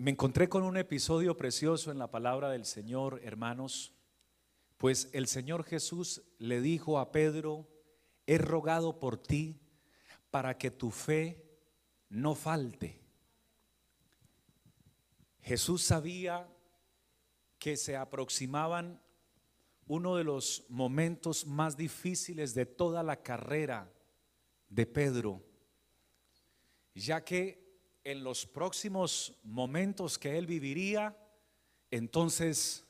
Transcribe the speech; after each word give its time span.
Me 0.00 0.12
encontré 0.12 0.48
con 0.48 0.62
un 0.62 0.78
episodio 0.78 1.36
precioso 1.36 1.90
en 1.90 1.98
la 1.98 2.10
palabra 2.10 2.48
del 2.48 2.64
Señor, 2.64 3.20
hermanos, 3.22 3.92
pues 4.78 5.10
el 5.12 5.26
Señor 5.26 5.62
Jesús 5.62 6.22
le 6.38 6.62
dijo 6.62 6.98
a 6.98 7.12
Pedro, 7.12 7.68
he 8.26 8.38
rogado 8.38 8.98
por 8.98 9.18
ti 9.18 9.60
para 10.30 10.56
que 10.56 10.70
tu 10.70 10.90
fe 10.90 11.44
no 12.08 12.34
falte. 12.34 12.98
Jesús 15.42 15.82
sabía 15.82 16.48
que 17.58 17.76
se 17.76 17.94
aproximaban 17.94 19.02
uno 19.86 20.16
de 20.16 20.24
los 20.24 20.64
momentos 20.70 21.46
más 21.46 21.76
difíciles 21.76 22.54
de 22.54 22.64
toda 22.64 23.02
la 23.02 23.22
carrera 23.22 23.92
de 24.70 24.86
Pedro, 24.86 25.44
ya 26.94 27.22
que 27.22 27.59
en 28.10 28.24
los 28.24 28.46
próximos 28.46 29.38
momentos 29.42 30.18
que 30.18 30.36
él 30.38 30.46
viviría, 30.46 31.16
entonces 31.90 32.86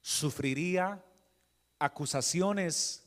sufriría 0.00 1.04
acusaciones 1.78 3.04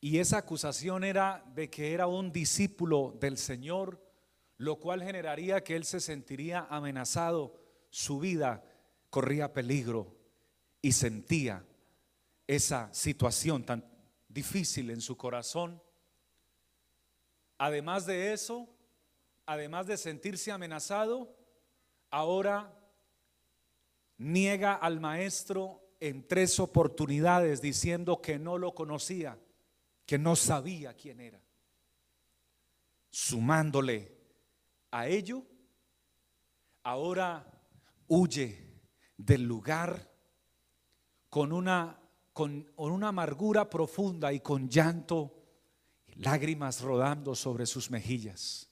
y 0.00 0.18
esa 0.18 0.38
acusación 0.38 1.04
era 1.04 1.44
de 1.54 1.68
que 1.68 1.92
era 1.92 2.06
un 2.06 2.32
discípulo 2.32 3.16
del 3.20 3.36
Señor, 3.36 4.02
lo 4.56 4.76
cual 4.76 5.02
generaría 5.02 5.62
que 5.62 5.76
él 5.76 5.84
se 5.84 6.00
sentiría 6.00 6.66
amenazado, 6.70 7.54
su 7.90 8.18
vida 8.18 8.64
corría 9.10 9.52
peligro 9.52 10.16
y 10.80 10.92
sentía 10.92 11.64
esa 12.46 12.92
situación 12.94 13.64
tan 13.64 13.84
difícil 14.28 14.90
en 14.90 15.00
su 15.00 15.16
corazón. 15.16 15.82
Además 17.58 18.06
de 18.06 18.32
eso, 18.32 18.68
además 19.50 19.88
de 19.88 19.96
sentirse 19.96 20.52
amenazado, 20.52 21.36
ahora 22.08 22.72
niega 24.16 24.74
al 24.74 25.00
maestro 25.00 25.82
en 25.98 26.24
tres 26.28 26.60
oportunidades 26.60 27.60
diciendo 27.60 28.22
que 28.22 28.38
no 28.38 28.58
lo 28.58 28.76
conocía, 28.76 29.40
que 30.06 30.18
no 30.18 30.36
sabía 30.36 30.94
quién 30.94 31.18
era. 31.18 31.42
Sumándole 33.10 34.16
a 34.92 35.08
ello, 35.08 35.44
ahora 36.84 37.44
huye 38.06 38.70
del 39.16 39.42
lugar 39.42 40.12
con 41.28 41.50
una, 41.50 42.00
con, 42.32 42.70
una 42.76 43.08
amargura 43.08 43.68
profunda 43.68 44.32
y 44.32 44.38
con 44.38 44.68
llanto, 44.68 45.42
lágrimas 46.14 46.82
rodando 46.82 47.34
sobre 47.34 47.66
sus 47.66 47.90
mejillas. 47.90 48.69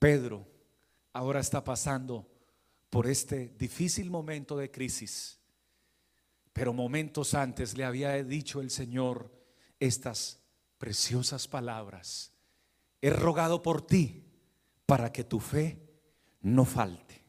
Pedro 0.00 0.48
ahora 1.12 1.40
está 1.40 1.62
pasando 1.62 2.26
por 2.88 3.06
este 3.06 3.50
difícil 3.50 4.10
momento 4.10 4.56
de 4.56 4.70
crisis, 4.70 5.38
pero 6.54 6.72
momentos 6.72 7.34
antes 7.34 7.76
le 7.76 7.84
había 7.84 8.24
dicho 8.24 8.62
el 8.62 8.70
Señor 8.70 9.30
estas 9.78 10.40
preciosas 10.78 11.46
palabras. 11.46 12.32
He 13.02 13.10
rogado 13.10 13.60
por 13.60 13.86
ti 13.86 14.24
para 14.86 15.12
que 15.12 15.22
tu 15.22 15.38
fe 15.38 15.78
no 16.40 16.64
falte. 16.64 17.22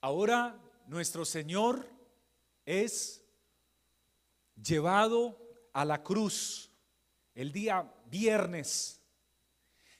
Ahora 0.00 0.62
nuestro 0.86 1.24
Señor 1.24 1.90
es 2.64 3.24
llevado 4.54 5.36
a 5.72 5.84
la 5.84 6.04
cruz 6.04 6.70
el 7.34 7.50
día 7.50 7.92
viernes 8.08 9.02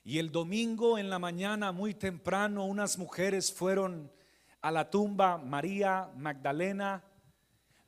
y 0.07 0.21
el 0.21 0.31
domingo 0.31 0.99
en 0.99 1.11
la 1.11 1.19
mañana, 1.19 1.73
muy 1.73 1.93
temprano, 1.93 2.65
unas 2.65 2.97
mujeres 2.97 3.53
fueron 3.53 4.13
a 4.61 4.71
la 4.71 4.89
tumba, 4.89 5.37
María 5.37 6.13
Magdalena, 6.17 7.03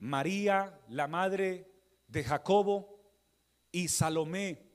María, 0.00 0.80
la 0.88 1.06
madre 1.06 1.70
de 2.08 2.24
Jacobo, 2.24 2.98
y 3.70 3.86
Salomé. 3.86 4.66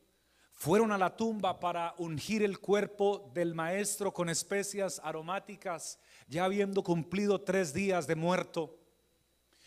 Fueron 0.54 0.94
a 0.94 0.98
la 0.98 1.18
tumba 1.18 1.60
para 1.60 1.94
ungir 1.98 2.44
el 2.44 2.60
cuerpo 2.60 3.30
del 3.34 3.54
maestro 3.54 4.14
con 4.14 4.30
especias 4.30 5.02
aromáticas, 5.04 6.00
ya 6.30 6.46
habiendo 6.46 6.82
cumplido 6.82 7.42
tres 7.42 7.74
días 7.74 8.08
de 8.08 8.16
muerto. 8.16 8.80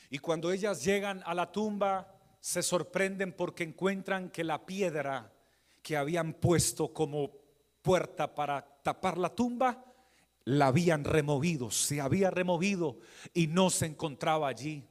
Y 0.08 0.16
cuando 0.16 0.50
ellas 0.50 0.82
llegan 0.82 1.22
a 1.26 1.34
la 1.34 1.52
tumba, 1.52 2.10
se 2.40 2.62
sorprenden 2.62 3.34
porque 3.34 3.64
encuentran 3.64 4.30
que 4.30 4.44
la 4.44 4.64
piedra 4.64 5.30
que 5.82 5.98
habían 5.98 6.32
puesto 6.32 6.94
como 6.94 7.44
puerta 7.86 8.34
para 8.34 8.66
tapar 8.82 9.16
la 9.16 9.32
tumba, 9.32 9.84
la 10.44 10.66
habían 10.66 11.04
removido, 11.04 11.70
se 11.70 12.00
había 12.00 12.32
removido 12.32 12.98
y 13.32 13.46
no 13.46 13.70
se 13.70 13.86
encontraba 13.86 14.48
allí. 14.48 14.82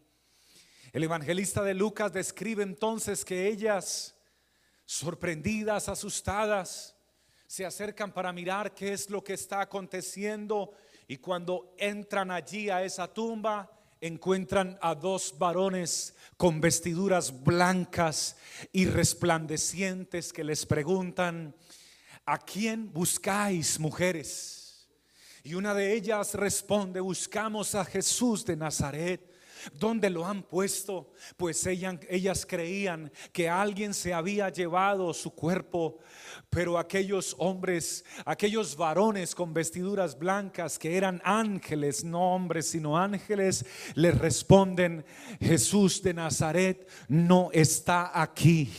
El 0.93 1.03
evangelista 1.03 1.61
de 1.61 1.73
Lucas 1.73 2.13
describe 2.13 2.63
entonces 2.63 3.25
que 3.25 3.49
ellas, 3.49 4.15
sorprendidas, 4.85 5.89
asustadas, 5.89 6.95
se 7.47 7.65
acercan 7.65 8.13
para 8.13 8.31
mirar 8.31 8.73
qué 8.73 8.93
es 8.93 9.09
lo 9.09 9.21
que 9.21 9.33
está 9.33 9.59
aconteciendo 9.59 10.71
y 11.05 11.17
cuando 11.17 11.75
entran 11.77 12.31
allí 12.31 12.69
a 12.69 12.81
esa 12.81 13.13
tumba, 13.13 13.69
encuentran 13.99 14.79
a 14.81 14.95
dos 14.95 15.37
varones 15.37 16.15
con 16.37 16.61
vestiduras 16.61 17.43
blancas 17.43 18.37
y 18.71 18.85
resplandecientes 18.85 20.31
que 20.31 20.45
les 20.45 20.65
preguntan, 20.65 21.53
¿a 22.25 22.37
quién 22.37 22.91
buscáis 22.91 23.79
mujeres? 23.79 24.89
Y 25.43 25.53
una 25.53 25.73
de 25.73 25.93
ellas 25.93 26.33
responde, 26.33 26.99
buscamos 26.99 27.75
a 27.75 27.85
Jesús 27.85 28.43
de 28.45 28.55
Nazaret. 28.55 29.34
¿Dónde 29.73 30.09
lo 30.09 30.25
han 30.25 30.43
puesto? 30.43 31.11
Pues 31.37 31.65
ellas, 31.65 32.45
creían 32.45 33.11
que 33.31 33.49
alguien 33.49 33.93
se 33.93 34.13
había 34.13 34.49
llevado 34.49 35.13
su 35.13 35.31
cuerpo, 35.31 35.99
pero 36.49 36.77
aquellos 36.77 37.35
hombres, 37.39 38.05
aquellos 38.25 38.75
varones 38.75 39.35
con 39.35 39.53
vestiduras 39.53 40.17
blancas 40.17 40.77
que 40.77 40.97
eran 40.97 41.21
ángeles, 41.23 42.03
no 42.03 42.35
hombres, 42.35 42.69
sino 42.69 42.97
ángeles, 42.97 43.65
les 43.95 44.17
responden, 44.17 45.05
Jesús 45.39 46.01
de 46.01 46.13
Nazaret 46.13 46.87
no 47.07 47.49
está 47.51 48.19
aquí, 48.19 48.71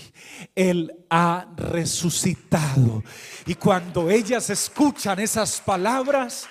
Él 0.54 1.04
ha 1.10 1.46
resucitado. 1.56 3.02
Y 3.46 3.54
cuando 3.54 4.10
ellas 4.10 4.50
escuchan 4.50 5.19
esas 5.20 5.60
palabras, 5.60 6.48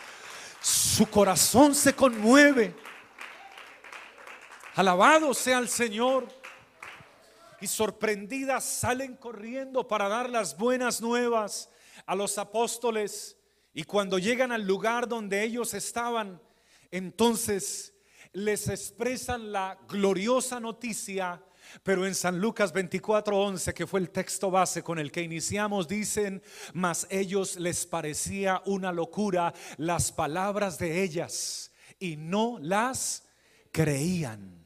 su 0.62 1.06
corazón 1.08 1.76
se 1.76 1.94
conmueve 1.94 2.85
Alabado 4.76 5.34
sea 5.34 5.60
el 5.60 5.70
Señor. 5.70 6.28
Y 7.62 7.68
sorprendidas 7.68 8.66
salen 8.66 9.16
corriendo 9.16 9.88
para 9.88 10.10
dar 10.10 10.30
las 10.30 10.58
buenas 10.58 11.00
nuevas 11.00 11.70
a 12.06 12.14
los 12.14 12.38
apóstoles. 12.38 13.38
Y 13.74 13.86
cuando 13.86 14.20
llegan 14.20 14.52
al 14.52 14.68
lugar 14.68 15.08
donde 15.08 15.44
ellos 15.44 15.74
estaban, 15.74 16.42
entonces 16.92 17.94
les 18.34 18.68
expresan 18.68 19.54
la 19.54 19.80
gloriosa 19.88 20.60
noticia. 20.60 21.42
Pero 21.82 22.06
en 22.06 22.14
San 22.14 22.42
Lucas 22.42 22.74
24:11, 22.74 23.74
que 23.74 23.88
fue 23.88 24.02
el 24.02 24.10
texto 24.10 24.52
base 24.52 24.84
con 24.84 25.00
el 25.00 25.10
que 25.10 25.22
iniciamos, 25.22 25.88
dicen, 25.88 26.44
mas 26.74 27.08
ellos 27.10 27.56
les 27.56 27.86
parecía 27.86 28.62
una 28.66 28.92
locura 28.92 29.54
las 29.78 30.12
palabras 30.12 30.78
de 30.78 31.02
ellas 31.02 31.72
y 31.98 32.18
no 32.18 32.60
las 32.62 33.24
creían. 33.72 34.65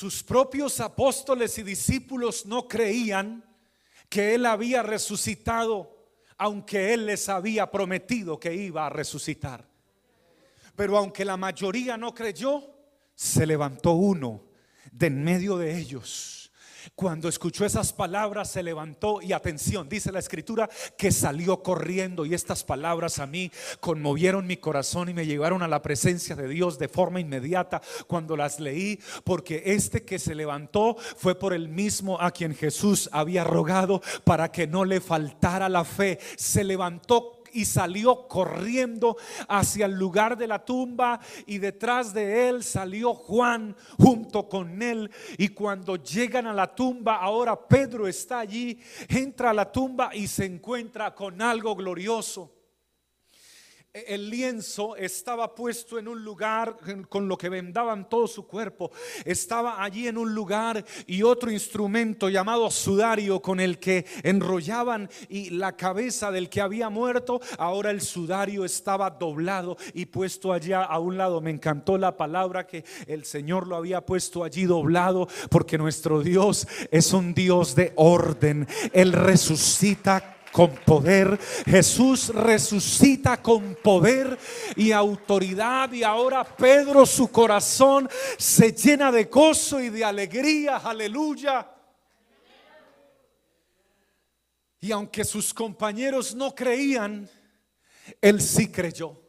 Sus 0.00 0.22
propios 0.22 0.80
apóstoles 0.80 1.58
y 1.58 1.62
discípulos 1.62 2.46
no 2.46 2.66
creían 2.66 3.44
que 4.08 4.34
Él 4.34 4.46
había 4.46 4.82
resucitado, 4.82 5.94
aunque 6.38 6.94
Él 6.94 7.04
les 7.04 7.28
había 7.28 7.70
prometido 7.70 8.40
que 8.40 8.54
iba 8.54 8.86
a 8.86 8.88
resucitar. 8.88 9.68
Pero 10.74 10.96
aunque 10.96 11.22
la 11.22 11.36
mayoría 11.36 11.98
no 11.98 12.14
creyó, 12.14 12.62
se 13.14 13.46
levantó 13.46 13.92
uno 13.92 14.46
de 14.90 15.08
en 15.08 15.22
medio 15.22 15.58
de 15.58 15.76
ellos 15.76 16.39
cuando 16.94 17.28
escuchó 17.28 17.64
esas 17.64 17.92
palabras 17.92 18.50
se 18.50 18.62
levantó 18.62 19.20
y 19.22 19.32
atención, 19.32 19.88
dice 19.88 20.12
la 20.12 20.18
escritura, 20.18 20.68
que 20.96 21.12
salió 21.12 21.62
corriendo 21.62 22.26
y 22.26 22.34
estas 22.34 22.64
palabras 22.64 23.18
a 23.18 23.26
mí 23.26 23.50
conmovieron 23.80 24.46
mi 24.46 24.56
corazón 24.56 25.08
y 25.08 25.14
me 25.14 25.26
llevaron 25.26 25.62
a 25.62 25.68
la 25.68 25.82
presencia 25.82 26.36
de 26.36 26.48
Dios 26.48 26.78
de 26.78 26.88
forma 26.88 27.20
inmediata 27.20 27.80
cuando 28.06 28.36
las 28.36 28.60
leí, 28.60 29.00
porque 29.24 29.62
este 29.66 30.04
que 30.04 30.18
se 30.18 30.34
levantó 30.34 30.96
fue 31.16 31.38
por 31.38 31.52
el 31.52 31.68
mismo 31.68 32.20
a 32.20 32.30
quien 32.30 32.54
Jesús 32.54 33.08
había 33.12 33.44
rogado 33.44 34.02
para 34.24 34.50
que 34.50 34.66
no 34.66 34.84
le 34.84 35.00
faltara 35.00 35.68
la 35.68 35.84
fe. 35.84 36.18
Se 36.36 36.64
levantó 36.64 37.39
y 37.52 37.64
salió 37.64 38.28
corriendo 38.28 39.16
hacia 39.48 39.86
el 39.86 39.92
lugar 39.92 40.36
de 40.36 40.46
la 40.46 40.64
tumba 40.64 41.20
y 41.46 41.58
detrás 41.58 42.12
de 42.12 42.48
él 42.48 42.64
salió 42.64 43.14
Juan 43.14 43.76
junto 43.98 44.48
con 44.48 44.82
él. 44.82 45.10
Y 45.38 45.48
cuando 45.48 45.96
llegan 45.96 46.46
a 46.46 46.52
la 46.52 46.74
tumba, 46.74 47.16
ahora 47.16 47.68
Pedro 47.68 48.06
está 48.06 48.40
allí, 48.40 48.78
entra 49.08 49.50
a 49.50 49.54
la 49.54 49.70
tumba 49.70 50.14
y 50.14 50.26
se 50.26 50.44
encuentra 50.44 51.14
con 51.14 51.40
algo 51.42 51.74
glorioso 51.74 52.59
el 53.92 54.30
lienzo 54.30 54.94
estaba 54.94 55.52
puesto 55.52 55.98
en 55.98 56.06
un 56.06 56.22
lugar 56.24 56.76
con 57.08 57.26
lo 57.26 57.36
que 57.36 57.48
vendaban 57.48 58.08
todo 58.08 58.28
su 58.28 58.46
cuerpo. 58.46 58.92
Estaba 59.24 59.82
allí 59.82 60.06
en 60.06 60.16
un 60.16 60.32
lugar 60.32 60.84
y 61.08 61.24
otro 61.24 61.50
instrumento 61.50 62.28
llamado 62.28 62.70
sudario 62.70 63.42
con 63.42 63.58
el 63.58 63.80
que 63.80 64.06
enrollaban 64.22 65.10
y 65.28 65.50
la 65.50 65.76
cabeza 65.76 66.30
del 66.30 66.48
que 66.48 66.60
había 66.60 66.88
muerto. 66.88 67.40
Ahora 67.58 67.90
el 67.90 68.00
sudario 68.00 68.64
estaba 68.64 69.10
doblado 69.10 69.76
y 69.92 70.06
puesto 70.06 70.52
allá 70.52 70.84
a 70.84 71.00
un 71.00 71.18
lado. 71.18 71.40
Me 71.40 71.50
encantó 71.50 71.98
la 71.98 72.16
palabra 72.16 72.68
que 72.68 72.84
el 73.08 73.24
Señor 73.24 73.66
lo 73.66 73.74
había 73.74 74.06
puesto 74.06 74.44
allí 74.44 74.66
doblado 74.66 75.26
porque 75.50 75.78
nuestro 75.78 76.22
Dios 76.22 76.68
es 76.92 77.12
un 77.12 77.34
Dios 77.34 77.74
de 77.74 77.92
orden. 77.96 78.68
Él 78.92 79.12
resucita 79.12 80.36
con 80.52 80.74
poder. 80.74 81.38
Jesús 81.66 82.28
resucita 82.28 83.40
con 83.40 83.76
poder 83.82 84.38
y 84.76 84.92
autoridad. 84.92 85.92
Y 85.92 86.02
ahora 86.02 86.44
Pedro, 86.44 87.06
su 87.06 87.30
corazón 87.30 88.08
se 88.38 88.72
llena 88.72 89.12
de 89.12 89.24
gozo 89.24 89.80
y 89.80 89.88
de 89.90 90.04
alegría. 90.04 90.76
Aleluya. 90.78 91.70
Y 94.80 94.92
aunque 94.92 95.24
sus 95.24 95.52
compañeros 95.52 96.34
no 96.34 96.54
creían, 96.54 97.28
él 98.20 98.40
sí 98.40 98.70
creyó. 98.70 99.20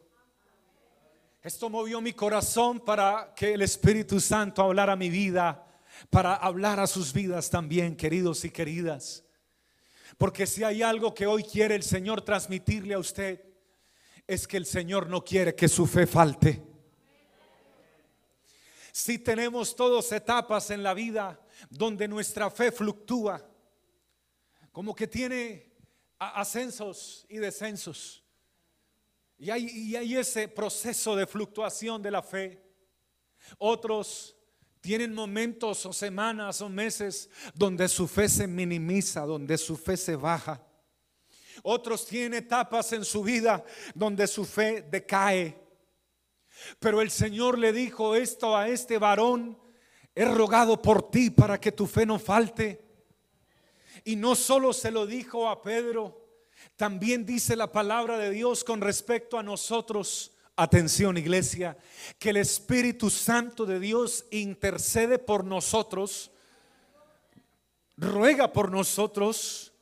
Esto 1.42 1.68
movió 1.68 2.00
mi 2.00 2.12
corazón 2.12 2.80
para 2.80 3.34
que 3.34 3.54
el 3.54 3.62
Espíritu 3.62 4.20
Santo 4.20 4.62
hablara 4.62 4.94
mi 4.94 5.10
vida, 5.10 5.66
para 6.08 6.36
hablar 6.36 6.78
a 6.80 6.86
sus 6.86 7.12
vidas 7.12 7.50
también, 7.50 7.96
queridos 7.96 8.44
y 8.44 8.50
queridas. 8.50 9.24
Porque 10.22 10.46
si 10.46 10.62
hay 10.62 10.82
algo 10.82 11.12
que 11.12 11.26
hoy 11.26 11.42
quiere 11.42 11.74
el 11.74 11.82
Señor 11.82 12.22
transmitirle 12.22 12.94
a 12.94 13.00
usted, 13.00 13.44
es 14.24 14.46
que 14.46 14.56
el 14.56 14.66
Señor 14.66 15.08
no 15.08 15.24
quiere 15.24 15.52
que 15.52 15.66
su 15.66 15.84
fe 15.84 16.06
falte. 16.06 16.62
Si 18.92 19.18
tenemos 19.18 19.74
todas 19.74 20.12
etapas 20.12 20.70
en 20.70 20.84
la 20.84 20.94
vida 20.94 21.44
donde 21.68 22.06
nuestra 22.06 22.52
fe 22.52 22.70
fluctúa, 22.70 23.44
como 24.70 24.94
que 24.94 25.08
tiene 25.08 25.72
ascensos 26.20 27.26
y 27.28 27.38
descensos. 27.38 28.22
Y 29.38 29.50
hay, 29.50 29.66
y 29.70 29.96
hay 29.96 30.16
ese 30.18 30.46
proceso 30.46 31.16
de 31.16 31.26
fluctuación 31.26 32.00
de 32.00 32.10
la 32.12 32.22
fe. 32.22 32.62
Otros 33.58 34.36
tienen 34.82 35.14
momentos 35.14 35.86
o 35.86 35.92
semanas 35.92 36.60
o 36.60 36.68
meses 36.68 37.30
donde 37.54 37.88
su 37.88 38.08
fe 38.08 38.28
se 38.28 38.48
minimiza, 38.48 39.24
donde 39.24 39.56
su 39.56 39.76
fe 39.76 39.96
se 39.96 40.16
baja. 40.16 40.60
Otros 41.62 42.04
tienen 42.04 42.34
etapas 42.34 42.92
en 42.92 43.04
su 43.04 43.22
vida 43.22 43.64
donde 43.94 44.26
su 44.26 44.44
fe 44.44 44.82
decae. 44.82 45.56
Pero 46.80 47.00
el 47.00 47.12
Señor 47.12 47.58
le 47.58 47.72
dijo 47.72 48.16
esto 48.16 48.56
a 48.56 48.68
este 48.68 48.98
varón, 48.98 49.56
he 50.16 50.24
rogado 50.24 50.82
por 50.82 51.10
ti 51.10 51.30
para 51.30 51.60
que 51.60 51.70
tu 51.70 51.86
fe 51.86 52.04
no 52.04 52.18
falte. 52.18 52.84
Y 54.04 54.16
no 54.16 54.34
solo 54.34 54.72
se 54.72 54.90
lo 54.90 55.06
dijo 55.06 55.48
a 55.48 55.62
Pedro, 55.62 56.26
también 56.74 57.24
dice 57.24 57.54
la 57.54 57.70
palabra 57.70 58.18
de 58.18 58.30
Dios 58.30 58.64
con 58.64 58.80
respecto 58.80 59.38
a 59.38 59.44
nosotros. 59.44 60.31
Atención 60.56 61.16
iglesia, 61.16 61.78
que 62.18 62.30
el 62.30 62.36
Espíritu 62.36 63.08
Santo 63.08 63.64
de 63.64 63.80
Dios 63.80 64.26
intercede 64.30 65.18
por 65.18 65.44
nosotros, 65.44 66.30
ruega 67.96 68.52
por 68.52 68.70
nosotros 68.70 69.72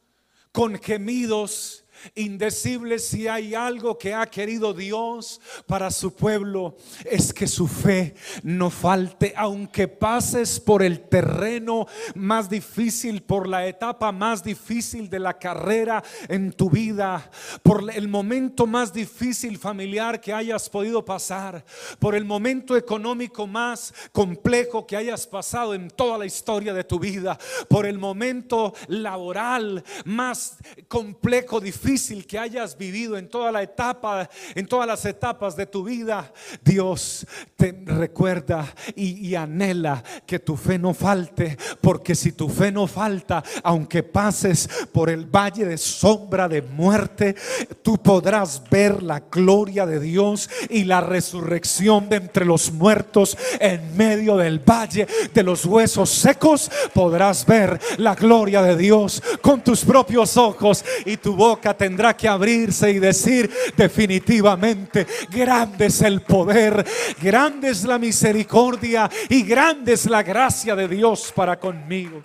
con 0.53 0.81
gemidos 0.81 1.85
indecible 2.15 2.99
si 2.99 3.29
hay 3.29 3.55
algo 3.55 3.99
que 3.99 4.15
ha 4.15 4.27
querido 4.27 4.73
Dios 4.73 5.41
para 5.67 5.91
su 5.91 6.15
pueblo 6.15 6.77
es 7.05 7.33
que 7.33 7.47
su 7.47 7.67
fe 7.67 8.15
no 8.43 8.71
falte. 8.71 9.33
Aunque 9.37 9.89
pases 9.89 10.61
por 10.61 10.83
el 10.83 11.01
terreno 11.01 11.87
más 12.15 12.49
difícil 12.49 13.23
por 13.23 13.49
la 13.49 13.67
etapa 13.67 14.13
más 14.13 14.43
difícil 14.43 15.09
de 15.11 15.19
la 15.19 15.39
carrera 15.39 16.03
en 16.29 16.53
tu 16.53 16.71
vida 16.71 17.31
por 17.63 17.91
el 17.93 18.09
momento 18.09 18.67
más 18.67 18.93
difícil 18.93 19.59
familiar 19.59 20.21
que 20.21 20.33
hayas 20.33 20.69
podido 20.69 21.05
pasar 21.05 21.65
por 21.99 22.15
el 22.15 22.25
momento 22.25 22.77
económico 22.77 23.47
más 23.47 23.93
complejo 24.13 24.87
que 24.87 24.97
hayas 24.97 25.27
pasado 25.27 25.75
en 25.75 25.89
toda 25.91 26.19
la 26.19 26.27
historia 26.27 26.73
de 26.73 26.85
tu 26.85 26.99
vida 26.99 27.39
por 27.69 27.87
el 27.87 27.99
momento 27.99 28.75
laboral 28.89 29.85
más 30.05 30.57
complejo 30.89 31.61
difícil 31.61 31.90
que 32.29 32.39
hayas 32.39 32.79
vivido 32.79 33.19
en 33.19 33.29
toda 33.29 33.51
la 33.51 33.63
etapa, 33.63 34.31
en 34.55 34.67
todas 34.67 34.87
las 34.87 35.05
etapas 35.05 35.57
de 35.57 35.67
tu 35.67 35.83
vida, 35.83 36.33
Dios 36.63 37.27
te 37.57 37.83
recuerda 37.85 38.73
y, 38.95 39.27
y 39.27 39.35
anhela 39.35 40.03
que 40.25 40.39
tu 40.39 40.57
fe 40.57 40.79
no 40.79 40.95
falte, 40.95 41.59
porque 41.81 42.15
si 42.15 42.31
tu 42.31 42.49
fe 42.49 42.71
no 42.71 42.87
falta, 42.87 43.43
aunque 43.65 44.05
pases 44.05 44.69
por 44.93 45.11
el 45.11 45.27
valle 45.27 45.65
de 45.65 45.77
sombra 45.79 46.49
de 46.49 46.63
muerte, 46.63 47.35
tú 47.83 47.99
podrás 47.99 48.63
ver 48.71 49.03
la 49.03 49.21
gloria 49.21 49.85
de 49.85 49.99
Dios 49.99 50.49
y 50.69 50.85
la 50.85 51.01
resurrección 51.01 52.09
de 52.09 52.17
entre 52.17 52.45
los 52.45 52.71
muertos 52.71 53.37
en 53.59 53.97
medio 53.97 54.37
del 54.37 54.61
valle 54.61 55.09
de 55.35 55.43
los 55.43 55.65
huesos 55.65 56.09
secos, 56.11 56.71
podrás 56.95 57.45
ver 57.45 57.81
la 57.99 58.15
gloria 58.15 58.63
de 58.63 58.77
Dios 58.77 59.21
con 59.43 59.65
tus 59.65 59.85
propios 59.85 60.37
ojos 60.37 60.85
y 61.05 61.17
tu 61.17 61.35
boca 61.35 61.77
tendrá 61.81 62.15
que 62.15 62.29
abrirse 62.29 62.91
y 62.91 62.99
decir 62.99 63.51
definitivamente, 63.75 65.07
grande 65.31 65.87
es 65.87 66.03
el 66.03 66.21
poder, 66.21 66.85
grande 67.23 67.71
es 67.71 67.85
la 67.85 67.99
misericordia 67.99 69.11
y 69.31 69.45
grande 69.45 69.95
es 69.95 70.05
la 70.05 70.23
gracia 70.23 70.77
de 70.77 70.87
Dios 70.87 71.33
para 71.35 71.59
conmigo. 71.59 72.23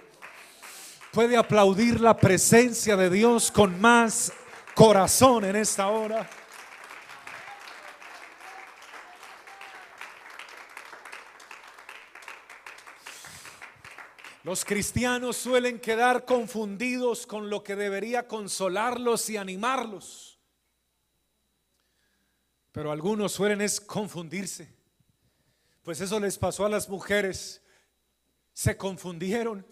Puede 1.09 1.37
aplaudir 1.37 2.01
la 2.01 2.17
presencia 2.17 2.97
de 2.97 3.09
Dios 3.09 3.49
con 3.49 3.79
más 3.79 4.33
corazón 4.73 5.45
en 5.45 5.55
esta 5.55 5.87
hora. 5.87 6.29
Los 14.45 14.63
cristianos 14.63 15.37
suelen 15.37 15.79
quedar 15.79 16.23
confundidos 16.23 17.25
con 17.25 17.49
lo 17.49 17.63
que 17.63 17.75
debería 17.75 18.27
consolarlos 18.27 19.27
y 19.31 19.37
animarlos. 19.37 20.39
Pero 22.71 22.91
algunos 22.91 23.31
suelen 23.31 23.61
es 23.61 23.81
confundirse. 23.81 24.71
Pues 25.81 25.99
eso 25.99 26.19
les 26.19 26.37
pasó 26.37 26.63
a 26.63 26.69
las 26.69 26.87
mujeres. 26.87 27.63
Se 28.53 28.77
confundieron 28.77 29.65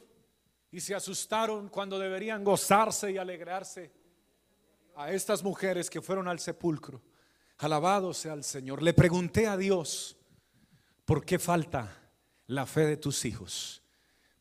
y 0.71 0.79
se 0.79 0.95
asustaron 0.95 1.69
cuando 1.69 1.99
deberían 1.99 2.43
gozarse 2.43 3.11
y 3.11 3.19
alegrarse. 3.19 3.91
A 4.95 5.11
estas 5.11 5.43
mujeres 5.43 5.87
que 5.87 6.01
fueron 6.01 6.27
al 6.27 6.39
sepulcro. 6.39 6.99
Alabado 7.59 8.11
sea 8.11 8.33
el 8.33 8.43
Señor. 8.43 8.81
Le 8.81 8.95
pregunté 8.95 9.45
a 9.45 9.55
Dios, 9.55 10.17
¿por 11.05 11.23
qué 11.23 11.37
falta 11.37 11.95
la 12.47 12.65
fe 12.65 12.87
de 12.87 12.97
tus 12.97 13.23
hijos? 13.25 13.82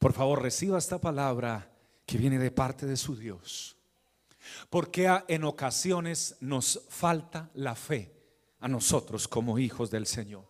Por 0.02 0.14
favor, 0.14 0.42
reciba 0.42 0.78
esta 0.78 1.00
palabra 1.00 1.71
que 2.04 2.18
viene 2.18 2.37
de 2.37 2.50
parte 2.50 2.87
de 2.87 2.97
su 2.97 3.14
Dios. 3.14 3.76
Porque 4.68 5.09
en 5.28 5.44
ocasiones 5.44 6.37
nos 6.40 6.82
falta 6.88 7.52
la 7.54 7.76
fe 7.76 8.12
a 8.59 8.66
nosotros 8.66 9.28
como 9.28 9.61
hijos 9.61 9.92
del 9.92 10.09
Señor. 10.09 10.49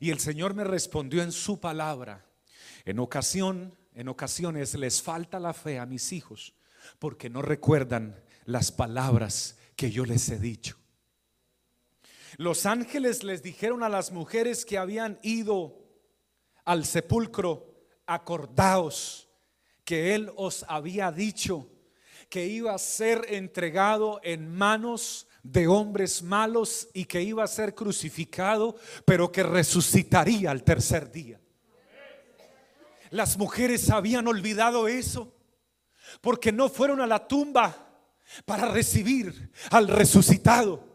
Y 0.00 0.10
el 0.10 0.18
Señor 0.18 0.54
me 0.54 0.64
respondió 0.64 1.22
en 1.22 1.30
su 1.30 1.60
palabra. 1.60 2.26
En 2.84 2.98
ocasión, 2.98 3.78
en 3.94 4.08
ocasiones 4.08 4.74
les 4.74 5.00
falta 5.00 5.38
la 5.38 5.54
fe 5.54 5.78
a 5.78 5.86
mis 5.86 6.12
hijos 6.12 6.52
porque 6.98 7.30
no 7.30 7.42
recuerdan 7.42 8.20
las 8.44 8.72
palabras 8.72 9.56
que 9.76 9.92
yo 9.92 10.04
les 10.04 10.28
he 10.30 10.40
dicho. 10.40 10.76
Los 12.38 12.66
ángeles 12.66 13.22
les 13.22 13.40
dijeron 13.40 13.84
a 13.84 13.88
las 13.88 14.10
mujeres 14.10 14.64
que 14.64 14.78
habían 14.78 15.20
ido 15.22 15.78
al 16.64 16.84
sepulcro 16.84 17.69
acordaos 18.10 19.28
que 19.84 20.14
Él 20.14 20.32
os 20.36 20.64
había 20.68 21.12
dicho 21.12 21.68
que 22.28 22.46
iba 22.46 22.74
a 22.74 22.78
ser 22.78 23.24
entregado 23.28 24.20
en 24.22 24.52
manos 24.52 25.28
de 25.42 25.68
hombres 25.68 26.22
malos 26.22 26.88
y 26.92 27.04
que 27.04 27.22
iba 27.22 27.42
a 27.44 27.48
ser 27.48 27.74
crucificado, 27.74 28.76
pero 29.04 29.30
que 29.30 29.42
resucitaría 29.42 30.50
al 30.50 30.64
tercer 30.64 31.10
día. 31.10 31.40
Las 33.10 33.38
mujeres 33.38 33.90
habían 33.90 34.26
olvidado 34.26 34.86
eso 34.88 35.32
porque 36.20 36.52
no 36.52 36.68
fueron 36.68 37.00
a 37.00 37.06
la 37.06 37.26
tumba 37.26 37.88
para 38.44 38.68
recibir 38.70 39.52
al 39.70 39.88
resucitado 39.88 40.89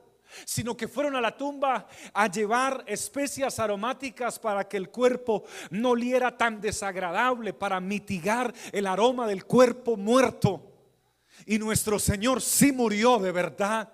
sino 0.45 0.75
que 0.75 0.87
fueron 0.87 1.15
a 1.15 1.21
la 1.21 1.37
tumba 1.37 1.87
a 2.13 2.27
llevar 2.27 2.83
especias 2.87 3.59
aromáticas 3.59 4.39
para 4.39 4.67
que 4.67 4.77
el 4.77 4.89
cuerpo 4.89 5.43
no 5.69 5.91
oliera 5.91 6.37
tan 6.37 6.59
desagradable, 6.59 7.53
para 7.53 7.79
mitigar 7.79 8.53
el 8.71 8.87
aroma 8.87 9.27
del 9.27 9.45
cuerpo 9.45 9.95
muerto. 9.95 10.71
Y 11.45 11.59
nuestro 11.59 11.99
Señor 11.99 12.41
sí 12.41 12.71
murió 12.71 13.19
de 13.19 13.31
verdad. 13.31 13.91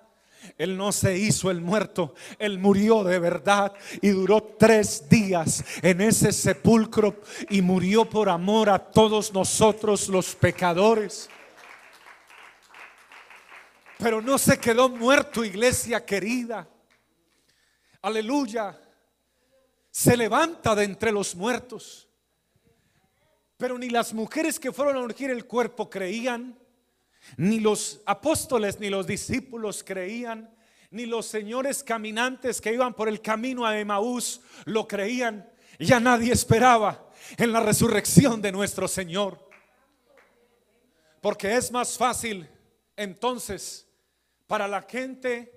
Él 0.58 0.76
no 0.76 0.90
se 0.90 1.16
hizo 1.16 1.50
el 1.52 1.60
muerto, 1.60 2.14
Él 2.38 2.58
murió 2.58 3.04
de 3.04 3.20
verdad 3.20 3.72
y 4.00 4.08
duró 4.08 4.42
tres 4.42 5.08
días 5.08 5.64
en 5.82 6.00
ese 6.00 6.32
sepulcro 6.32 7.20
y 7.48 7.62
murió 7.62 8.04
por 8.04 8.28
amor 8.28 8.68
a 8.68 8.78
todos 8.78 9.32
nosotros 9.32 10.08
los 10.08 10.34
pecadores. 10.34 11.30
Pero 14.02 14.20
no 14.20 14.36
se 14.36 14.58
quedó 14.58 14.88
muerto, 14.88 15.44
iglesia 15.44 16.04
querida. 16.04 16.68
Aleluya. 18.00 18.76
Se 19.92 20.16
levanta 20.16 20.74
de 20.74 20.82
entre 20.82 21.12
los 21.12 21.36
muertos. 21.36 22.08
Pero 23.56 23.78
ni 23.78 23.90
las 23.90 24.12
mujeres 24.12 24.58
que 24.58 24.72
fueron 24.72 24.96
a 24.96 25.00
ungir 25.00 25.30
el 25.30 25.46
cuerpo 25.46 25.88
creían, 25.88 26.58
ni 27.36 27.60
los 27.60 28.00
apóstoles 28.04 28.80
ni 28.80 28.90
los 28.90 29.06
discípulos 29.06 29.84
creían, 29.84 30.52
ni 30.90 31.06
los 31.06 31.26
señores 31.26 31.84
caminantes 31.84 32.60
que 32.60 32.72
iban 32.74 32.94
por 32.94 33.08
el 33.08 33.22
camino 33.22 33.64
a 33.64 33.78
Emaús 33.78 34.40
lo 34.64 34.88
creían. 34.88 35.48
Ya 35.78 36.00
nadie 36.00 36.32
esperaba 36.32 37.08
en 37.36 37.52
la 37.52 37.60
resurrección 37.60 38.42
de 38.42 38.50
nuestro 38.50 38.88
Señor. 38.88 39.48
Porque 41.20 41.54
es 41.54 41.70
más 41.70 41.96
fácil 41.96 42.48
entonces 42.96 43.86
para 44.52 44.68
la 44.68 44.82
gente 44.82 45.50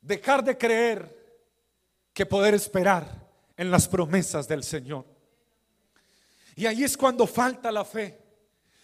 dejar 0.00 0.44
de 0.44 0.56
creer 0.56 1.42
que 2.12 2.24
poder 2.24 2.54
esperar 2.54 3.28
en 3.56 3.68
las 3.68 3.88
promesas 3.88 4.46
del 4.46 4.62
Señor. 4.62 5.04
Y 6.54 6.66
ahí 6.66 6.84
es 6.84 6.96
cuando 6.96 7.26
falta 7.26 7.72
la 7.72 7.84
fe, 7.84 8.16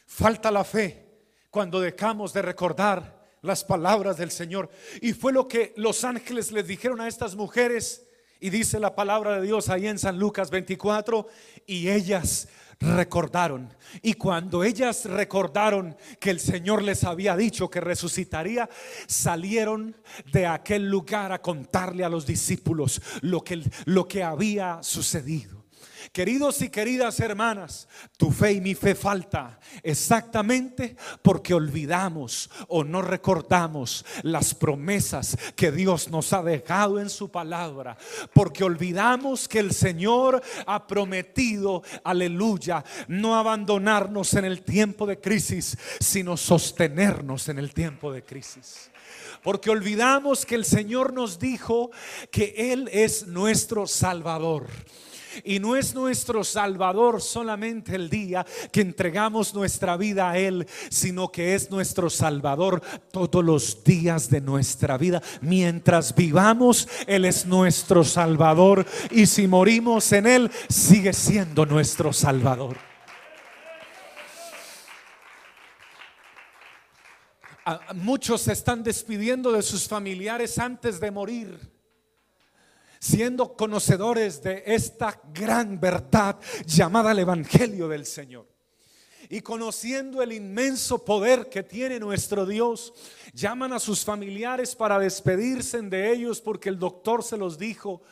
falta 0.06 0.50
la 0.50 0.64
fe, 0.64 1.06
cuando 1.50 1.80
dejamos 1.80 2.32
de 2.32 2.42
recordar 2.42 3.28
las 3.42 3.62
palabras 3.62 4.16
del 4.16 4.32
Señor. 4.32 4.68
Y 5.00 5.12
fue 5.12 5.32
lo 5.32 5.46
que 5.46 5.72
los 5.76 6.02
ángeles 6.02 6.50
les 6.50 6.66
dijeron 6.66 7.00
a 7.00 7.06
estas 7.06 7.36
mujeres. 7.36 8.04
Y 8.40 8.50
dice 8.50 8.78
la 8.78 8.94
palabra 8.94 9.36
de 9.36 9.46
Dios 9.46 9.68
ahí 9.68 9.86
en 9.86 9.98
San 9.98 10.18
Lucas 10.18 10.50
24, 10.50 11.26
y 11.66 11.88
ellas 11.88 12.48
recordaron. 12.80 13.72
Y 14.02 14.14
cuando 14.14 14.64
ellas 14.64 15.04
recordaron 15.06 15.96
que 16.20 16.30
el 16.30 16.40
Señor 16.40 16.82
les 16.82 17.04
había 17.04 17.36
dicho 17.36 17.70
que 17.70 17.80
resucitaría, 17.80 18.68
salieron 19.06 19.96
de 20.32 20.46
aquel 20.46 20.88
lugar 20.88 21.32
a 21.32 21.40
contarle 21.40 22.04
a 22.04 22.08
los 22.08 22.26
discípulos 22.26 23.00
lo 23.22 23.42
que, 23.42 23.62
lo 23.86 24.06
que 24.08 24.22
había 24.22 24.82
sucedido. 24.82 25.63
Queridos 26.12 26.62
y 26.62 26.68
queridas 26.68 27.18
hermanas, 27.20 27.88
tu 28.16 28.30
fe 28.30 28.52
y 28.52 28.60
mi 28.60 28.74
fe 28.74 28.94
falta 28.94 29.58
exactamente 29.82 30.96
porque 31.22 31.54
olvidamos 31.54 32.50
o 32.68 32.84
no 32.84 33.02
recordamos 33.02 34.04
las 34.22 34.54
promesas 34.54 35.36
que 35.56 35.72
Dios 35.72 36.08
nos 36.10 36.32
ha 36.32 36.42
dejado 36.42 37.00
en 37.00 37.10
su 37.10 37.30
palabra, 37.30 37.96
porque 38.32 38.64
olvidamos 38.64 39.48
que 39.48 39.58
el 39.58 39.72
Señor 39.72 40.42
ha 40.66 40.86
prometido, 40.86 41.82
aleluya, 42.02 42.84
no 43.08 43.36
abandonarnos 43.36 44.34
en 44.34 44.44
el 44.44 44.62
tiempo 44.62 45.06
de 45.06 45.20
crisis, 45.20 45.76
sino 46.00 46.36
sostenernos 46.36 47.48
en 47.48 47.58
el 47.58 47.72
tiempo 47.72 48.12
de 48.12 48.22
crisis. 48.22 48.90
Porque 49.42 49.70
olvidamos 49.70 50.46
que 50.46 50.54
el 50.54 50.64
Señor 50.64 51.12
nos 51.12 51.38
dijo 51.38 51.90
que 52.30 52.54
Él 52.72 52.88
es 52.92 53.26
nuestro 53.26 53.86
Salvador. 53.86 54.68
Y 55.42 55.58
no 55.58 55.76
es 55.76 55.94
nuestro 55.94 56.44
Salvador 56.44 57.20
solamente 57.20 57.96
el 57.96 58.08
día 58.08 58.46
que 58.70 58.80
entregamos 58.80 59.54
nuestra 59.54 59.96
vida 59.96 60.30
a 60.30 60.38
Él, 60.38 60.66
sino 60.90 61.32
que 61.32 61.54
es 61.54 61.70
nuestro 61.70 62.10
Salvador 62.10 62.82
todos 63.10 63.44
los 63.44 63.82
días 63.82 64.30
de 64.30 64.40
nuestra 64.40 64.96
vida. 64.96 65.22
Mientras 65.40 66.14
vivamos, 66.14 66.88
Él 67.06 67.24
es 67.24 67.46
nuestro 67.46 68.04
Salvador. 68.04 68.86
Y 69.10 69.26
si 69.26 69.48
morimos 69.48 70.12
en 70.12 70.26
Él, 70.26 70.50
sigue 70.68 71.12
siendo 71.12 71.66
nuestro 71.66 72.12
Salvador. 72.12 72.76
Muchos 77.94 78.42
se 78.42 78.52
están 78.52 78.82
despidiendo 78.82 79.50
de 79.50 79.62
sus 79.62 79.88
familiares 79.88 80.58
antes 80.58 81.00
de 81.00 81.10
morir 81.10 81.73
siendo 83.04 83.54
conocedores 83.54 84.42
de 84.42 84.62
esta 84.64 85.20
gran 85.34 85.78
verdad 85.78 86.38
llamada 86.64 87.12
el 87.12 87.18
Evangelio 87.18 87.86
del 87.86 88.06
Señor. 88.06 88.53
Y 89.28 89.40
conociendo 89.40 90.22
el 90.22 90.32
inmenso 90.32 91.04
poder 91.04 91.48
que 91.48 91.62
tiene 91.62 91.98
nuestro 91.98 92.46
Dios, 92.46 92.92
llaman 93.32 93.72
a 93.72 93.80
sus 93.80 94.04
familiares 94.04 94.74
para 94.74 94.98
despedirse 94.98 95.80
de 95.82 96.12
ellos 96.12 96.40
porque 96.40 96.68
el 96.68 96.78
doctor 96.78 97.22
se 97.22 97.36
los 97.36 97.58
dijo 97.58 98.02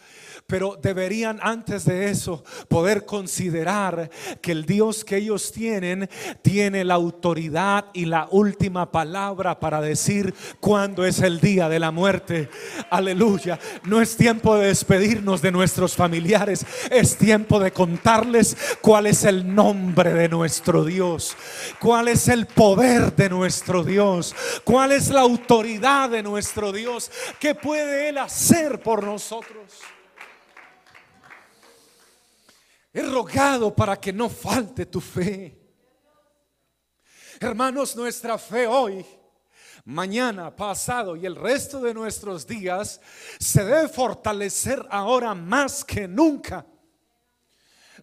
pero 0.47 0.79
deberían 0.81 1.39
antes 1.43 1.85
de 1.85 2.11
eso 2.11 2.45
poder 2.69 3.05
considerar 3.07 4.11
que 4.41 4.53
el 4.53 4.65
Dios 4.65 5.05
que 5.05 5.17
ellos 5.17 5.53
tienen 5.53 6.09
tiene 6.43 6.85
la 6.85 6.95
autoridad 6.95 7.87
y 7.93 8.05
la 8.07 8.29
última 8.31 8.91
palabra 8.91 9.59
para 9.59 9.81
decir 9.81 10.35
cuándo 10.61 11.05
es 11.05 11.21
el 11.21 11.41
día 11.41 11.69
de 11.69 11.79
la 11.79 11.91
muerte. 11.91 12.49
Aleluya. 12.91 13.59
No 13.85 14.01
es 14.01 14.17
tiempo 14.17 14.57
de 14.57 14.67
despedirnos 14.69 15.43
de 15.43 15.53
nuestros 15.53 15.95
familiares, 15.95 16.67
es 16.91 17.17
tiempo 17.17 17.61
de 17.61 17.73
contarles 17.73 18.57
cuál 18.81 19.07
es 19.07 19.25
el 19.25 19.55
nombre 19.55 20.13
de 20.13 20.29
nuestro 20.29 20.85
Dios, 20.85 21.02
cuál 21.79 22.09
es 22.09 22.29
el 22.29 22.47
poder 22.47 23.15
de 23.15 23.29
nuestro 23.29 23.83
Dios, 23.85 24.35
cuál 24.65 24.93
es 24.93 25.09
la 25.09 25.21
autoridad 25.21 26.11
de 26.11 26.23
nuestro 26.23 26.73
Dios, 26.73 27.11
qué 27.39 27.55
puede 27.55 28.09
Él 28.09 28.19
hacer 28.19 28.81
por 28.83 29.03
nosotros. 29.05 29.81
He 32.93 33.03
rogado 33.03 33.75
para 33.75 33.99
que 33.99 34.13
no 34.13 34.29
falte 34.29 34.87
tu 34.87 35.01
fe. 35.01 35.59
Hermanos, 37.41 37.97
nuestra 37.97 38.37
fe 38.37 38.67
hoy, 38.67 39.05
mañana, 39.85 40.55
pasado 40.55 41.17
y 41.17 41.25
el 41.25 41.35
resto 41.35 41.81
de 41.81 41.95
nuestros 41.95 42.47
días 42.47 43.01
se 43.41 43.65
debe 43.65 43.89
fortalecer 43.89 44.85
ahora 44.91 45.35
más 45.35 45.85
que 45.85 46.07
nunca. 46.07 46.67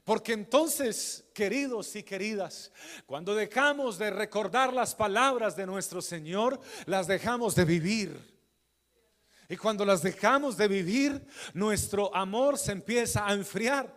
Porque 0.04 0.34
entonces, 0.34 1.29
queridos 1.40 1.96
y 1.96 2.04
queridas, 2.04 2.70
cuando 3.06 3.34
dejamos 3.34 3.98
de 3.98 4.10
recordar 4.10 4.74
las 4.74 4.94
palabras 4.94 5.56
de 5.56 5.66
nuestro 5.66 6.02
Señor, 6.02 6.60
las 6.86 7.08
dejamos 7.08 7.56
de 7.56 7.64
vivir. 7.64 8.20
Y 9.48 9.56
cuando 9.56 9.86
las 9.86 10.04
dejamos 10.04 10.58
de 10.58 10.68
vivir, 10.68 11.26
nuestro 11.54 12.14
amor 12.14 12.58
se 12.58 12.74
empieza 12.74 13.26
a 13.26 13.32
enfriar. 13.32 13.90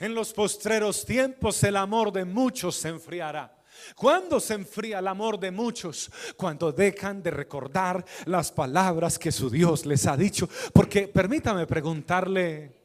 En 0.00 0.16
los 0.16 0.32
postreros 0.32 1.04
tiempos 1.04 1.62
el 1.62 1.76
amor 1.76 2.12
de 2.12 2.24
muchos 2.24 2.74
se 2.74 2.88
enfriará. 2.88 3.56
¿Cuándo 3.94 4.40
se 4.40 4.54
enfría 4.54 4.98
el 4.98 5.06
amor 5.06 5.38
de 5.38 5.52
muchos? 5.52 6.10
Cuando 6.36 6.72
dejan 6.72 7.22
de 7.22 7.30
recordar 7.30 8.04
las 8.24 8.50
palabras 8.50 9.16
que 9.16 9.30
su 9.30 9.48
Dios 9.48 9.86
les 9.86 10.08
ha 10.08 10.16
dicho. 10.16 10.48
Porque 10.72 11.06
permítame 11.06 11.68
preguntarle, 11.68 12.81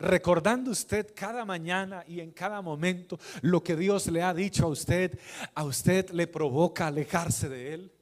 recordando 0.00 0.70
usted 0.70 1.12
cada 1.14 1.44
mañana 1.44 2.04
y 2.06 2.20
en 2.20 2.32
cada 2.32 2.60
momento 2.62 3.18
lo 3.42 3.62
que 3.62 3.76
Dios 3.76 4.06
le 4.08 4.22
ha 4.22 4.34
dicho 4.34 4.64
a 4.64 4.68
usted, 4.68 5.18
¿a 5.54 5.64
usted 5.64 6.10
le 6.10 6.26
provoca 6.26 6.86
alejarse 6.86 7.48
de 7.48 7.74
Él? 7.74 7.92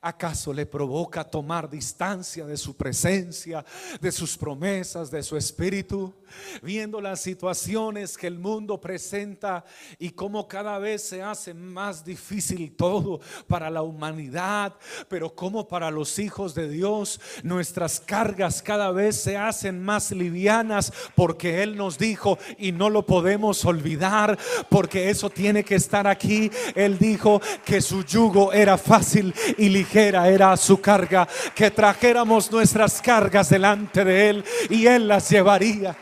¿Acaso 0.00 0.52
le 0.52 0.64
provoca 0.64 1.24
tomar 1.24 1.68
distancia 1.68 2.46
de 2.46 2.56
su 2.56 2.76
presencia, 2.76 3.64
de 4.00 4.12
sus 4.12 4.36
promesas, 4.36 5.10
de 5.10 5.22
su 5.22 5.36
espíritu? 5.36 6.14
Viendo 6.62 7.00
las 7.00 7.20
situaciones 7.20 8.16
que 8.16 8.26
el 8.26 8.38
mundo 8.38 8.80
presenta 8.80 9.64
y 9.98 10.10
cómo 10.10 10.46
cada 10.46 10.78
vez 10.78 11.02
se 11.02 11.22
hace 11.22 11.52
más 11.52 12.04
difícil 12.04 12.76
todo 12.76 13.20
para 13.46 13.70
la 13.70 13.82
humanidad, 13.82 14.74
pero 15.08 15.34
como 15.34 15.66
para 15.66 15.90
los 15.90 16.18
hijos 16.18 16.54
de 16.54 16.68
Dios 16.68 17.20
nuestras 17.42 17.98
cargas 17.98 18.62
cada 18.62 18.92
vez 18.92 19.16
se 19.16 19.36
hacen 19.36 19.82
más 19.82 20.12
livianas 20.12 20.92
porque 21.16 21.62
Él 21.62 21.76
nos 21.76 21.98
dijo 21.98 22.38
y 22.58 22.72
no 22.72 22.90
lo 22.90 23.04
podemos 23.04 23.64
olvidar 23.64 24.38
porque 24.68 25.10
eso 25.10 25.30
tiene 25.30 25.64
que 25.64 25.74
estar 25.74 26.06
aquí. 26.06 26.50
Él 26.74 26.98
dijo 26.98 27.40
que 27.64 27.80
su 27.80 28.04
yugo 28.04 28.52
era 28.52 28.78
fácil 28.78 29.34
y 29.56 29.70
ligero 29.70 29.87
era 29.94 30.56
su 30.56 30.80
carga, 30.80 31.28
que 31.54 31.70
trajéramos 31.70 32.50
nuestras 32.50 33.00
cargas 33.00 33.50
delante 33.50 34.04
de 34.04 34.30
Él 34.30 34.44
y 34.70 34.86
Él 34.86 35.08
las 35.08 35.30
llevaría. 35.30 35.96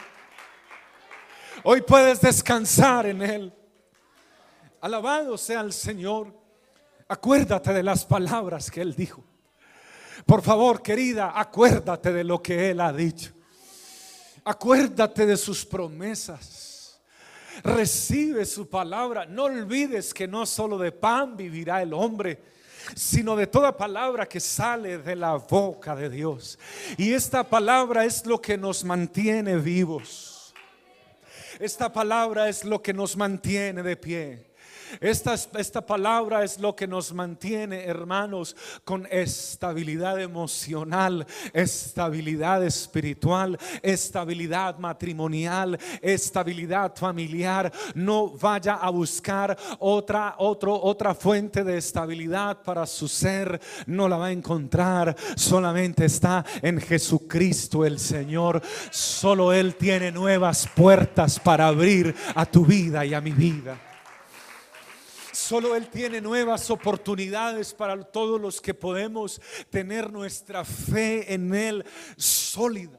Hoy 1.65 1.83
puedes 1.83 2.21
descansar 2.21 3.07
en 3.07 3.23
Él. 3.23 3.53
Alabado 4.81 5.37
sea 5.37 5.61
el 5.61 5.73
Señor. 5.73 6.33
Acuérdate 7.09 7.73
de 7.73 7.83
las 7.83 8.05
palabras 8.05 8.71
que 8.71 8.81
Él 8.81 8.95
dijo. 8.95 9.25
Por 10.25 10.43
favor, 10.43 10.83
querida, 10.83 11.33
acuérdate 11.35 12.13
de 12.13 12.25
lo 12.25 12.43
que 12.43 12.71
Él 12.71 12.81
ha 12.81 12.93
dicho. 12.93 13.33
Acuérdate 14.45 15.27
de 15.27 15.37
sus 15.37 15.67
promesas. 15.67 17.01
Recibe 17.63 18.45
su 18.45 18.69
palabra. 18.69 19.27
No 19.27 19.45
olvides 19.45 20.15
que 20.15 20.29
no 20.29 20.47
solo 20.47 20.79
de 20.79 20.93
pan 20.93 21.37
vivirá 21.37 21.83
el 21.83 21.93
hombre, 21.93 22.41
sino 22.95 23.37
de 23.37 23.47
toda 23.47 23.77
palabra 23.77 24.27
que 24.27 24.41
sale 24.41 24.99
de 24.99 25.17
la 25.17 25.35
boca 25.35 25.95
de 25.97 26.09
Dios. 26.09 26.59
Y 26.97 27.13
esta 27.13 27.45
palabra 27.45 28.05
es 28.05 28.25
lo 28.27 28.41
que 28.41 28.57
nos 28.57 28.85
mantiene 28.85 29.57
vivos. 29.57 30.55
Esta 31.59 31.93
palabra 31.93 32.49
es 32.49 32.65
lo 32.65 32.83
que 32.83 32.93
nos 32.93 33.17
mantiene 33.17 33.83
de 33.83 33.97
pie. 33.97 34.46
Esta, 35.01 35.35
esta 35.35 35.85
palabra 35.85 36.45
es 36.45 36.59
lo 36.59 36.75
que 36.75 36.87
nos 36.87 37.13
mantiene, 37.13 37.85
hermanos, 37.85 38.57
con 38.85 39.07
estabilidad 39.11 40.21
emocional, 40.21 41.27
estabilidad 41.53 42.65
espiritual, 42.65 43.59
estabilidad 43.83 44.79
matrimonial, 44.79 45.79
estabilidad 46.01 46.95
familiar. 46.97 47.73
No 47.95 48.31
vaya 48.31 48.75
a 48.75 48.91
buscar 48.91 49.57
otra, 49.79 50.35
otra 50.39 51.15
fuente 51.15 51.65
de 51.65 51.79
estabilidad 51.79 52.63
para 52.63 52.87
su 52.87 53.09
ser. 53.09 53.61
No 53.87 54.09
la 54.09 54.17
va 54.17 54.27
a 54.27 54.33
encontrar. 54.33 55.17
Solamente 55.37 56.07
está 56.07 56.45
en 56.63 56.81
Jesucristo 56.81 57.85
el 57.85 57.99
Señor. 57.99 58.63
Solo 58.91 59.53
Él 59.53 59.75
tiene 59.77 60.13
nuevas 60.13 60.69
puertas 60.75 61.39
para 61.39 61.69
abrir 61.69 62.15
a 62.35 62.47
tu 62.47 62.65
vida 62.65 63.05
y 63.05 63.15
a 63.15 63.21
mi 63.21 63.33
vida. 63.33 63.86
Solo 65.47 65.77
Él 65.77 65.89
tiene 65.89 66.21
nuevas 66.21 66.69
oportunidades 66.71 67.73
para 67.73 68.03
todos 68.03 68.41
los 68.41 68.61
que 68.61 68.75
podemos 68.75 69.41
tener 69.71 70.13
nuestra 70.13 70.65
fe 70.65 71.33
en 71.33 71.55
Él 71.55 71.85
sólida. 72.17 72.99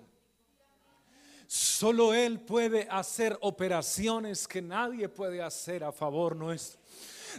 Solo 1.46 2.14
Él 2.14 2.40
puede 2.40 2.88
hacer 2.90 3.38
operaciones 3.42 4.48
que 4.48 4.62
nadie 4.62 5.10
puede 5.10 5.42
hacer 5.42 5.84
a 5.84 5.92
favor 5.92 6.38
nuestro. 6.38 6.77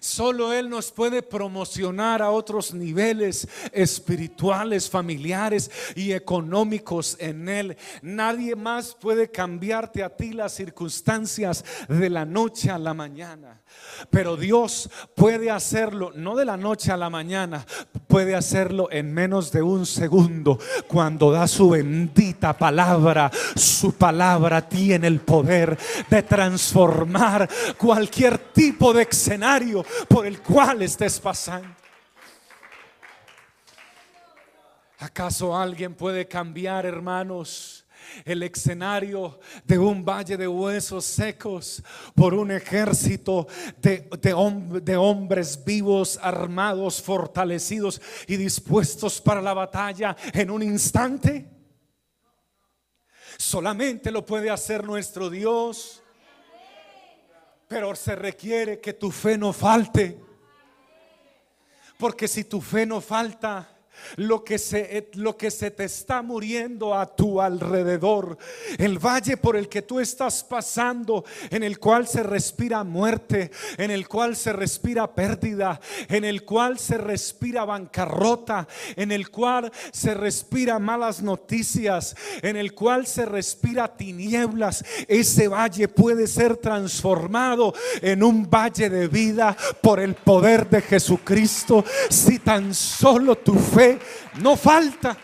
Solo 0.00 0.52
Él 0.52 0.68
nos 0.68 0.90
puede 0.90 1.22
promocionar 1.22 2.22
a 2.22 2.30
otros 2.30 2.74
niveles 2.74 3.48
espirituales, 3.72 4.88
familiares 4.88 5.70
y 5.94 6.12
económicos 6.12 7.16
en 7.20 7.48
Él. 7.48 7.76
Nadie 8.02 8.56
más 8.56 8.94
puede 8.94 9.30
cambiarte 9.30 10.02
a 10.02 10.10
ti 10.10 10.32
las 10.32 10.52
circunstancias 10.54 11.64
de 11.88 12.10
la 12.10 12.24
noche 12.24 12.70
a 12.70 12.78
la 12.78 12.94
mañana. 12.94 13.60
Pero 14.10 14.36
Dios 14.36 14.90
puede 15.14 15.50
hacerlo, 15.50 16.12
no 16.14 16.36
de 16.36 16.44
la 16.44 16.56
noche 16.56 16.92
a 16.92 16.96
la 16.96 17.10
mañana, 17.10 17.66
puede 18.06 18.34
hacerlo 18.34 18.88
en 18.90 19.12
menos 19.12 19.52
de 19.52 19.62
un 19.62 19.86
segundo 19.86 20.58
cuando 20.86 21.30
da 21.30 21.46
su 21.46 21.70
bendita 21.70 22.56
palabra. 22.56 23.30
Su 23.54 23.92
palabra 23.92 24.66
tiene 24.68 25.06
el 25.06 25.20
poder 25.20 25.76
de 26.08 26.22
transformar 26.22 27.48
cualquier 27.76 28.38
tipo 28.38 28.92
de 28.92 29.02
escenario 29.02 29.84
por 30.08 30.26
el 30.26 30.40
cual 30.40 30.82
estés 30.82 31.20
pasando. 31.20 31.68
¿Acaso 34.98 35.56
alguien 35.56 35.94
puede 35.94 36.26
cambiar, 36.26 36.84
hermanos? 36.86 37.84
el 38.24 38.42
escenario 38.42 39.38
de 39.64 39.78
un 39.78 40.04
valle 40.04 40.36
de 40.36 40.48
huesos 40.48 41.04
secos 41.04 41.82
por 42.14 42.34
un 42.34 42.50
ejército 42.50 43.46
de, 43.80 44.08
de, 44.20 44.96
hombres 44.96 45.64
vivos, 45.64 46.18
armados, 46.22 47.02
fortalecidos 47.02 48.00
y 48.26 48.36
dispuestos 48.36 49.20
para 49.20 49.42
la 49.42 49.54
batalla 49.54 50.16
en 50.32 50.50
un 50.50 50.62
instante. 50.62 51.48
Solamente 53.36 54.10
lo 54.10 54.24
puede 54.24 54.50
hacer 54.50 54.84
nuestro 54.84 55.30
Dios. 55.30 56.02
Pero 57.68 57.94
se 57.94 58.16
requiere 58.16 58.80
que 58.80 58.94
tu 58.94 59.10
fe 59.10 59.36
no 59.36 59.52
falte. 59.52 60.18
Porque 61.98 62.26
si 62.26 62.44
tu 62.44 62.60
fe 62.60 62.86
no 62.86 63.00
falta, 63.00 63.77
lo 64.16 64.44
que, 64.44 64.58
se, 64.58 65.08
lo 65.14 65.36
que 65.36 65.50
se 65.50 65.70
te 65.70 65.84
está 65.84 66.22
muriendo 66.22 66.94
a 66.94 67.14
tu 67.14 67.40
alrededor, 67.40 68.38
el 68.78 68.98
valle 68.98 69.36
por 69.36 69.56
el 69.56 69.68
que 69.68 69.82
tú 69.82 70.00
estás 70.00 70.44
pasando, 70.44 71.24
en 71.50 71.62
el 71.62 71.78
cual 71.78 72.06
se 72.06 72.22
respira 72.22 72.84
muerte, 72.84 73.50
en 73.76 73.90
el 73.90 74.08
cual 74.08 74.36
se 74.36 74.52
respira 74.52 75.14
pérdida, 75.14 75.80
en 76.08 76.24
el 76.24 76.44
cual 76.44 76.78
se 76.78 76.98
respira 76.98 77.64
bancarrota, 77.64 78.66
en 78.96 79.12
el 79.12 79.30
cual 79.30 79.70
se 79.92 80.14
respira 80.14 80.78
malas 80.78 81.22
noticias, 81.22 82.14
en 82.42 82.56
el 82.56 82.74
cual 82.74 83.06
se 83.06 83.24
respira 83.24 83.96
tinieblas, 83.96 84.84
ese 85.06 85.48
valle 85.48 85.88
puede 85.88 86.26
ser 86.26 86.56
transformado 86.56 87.74
en 88.02 88.22
un 88.22 88.48
valle 88.48 88.90
de 88.90 89.08
vida 89.08 89.56
por 89.80 90.00
el 90.00 90.14
poder 90.14 90.68
de 90.68 90.82
Jesucristo. 90.82 91.84
Si 92.10 92.38
tan 92.38 92.74
solo 92.74 93.36
tu 93.36 93.54
fe 93.54 93.87
no 94.40 94.56
falta. 94.56 95.16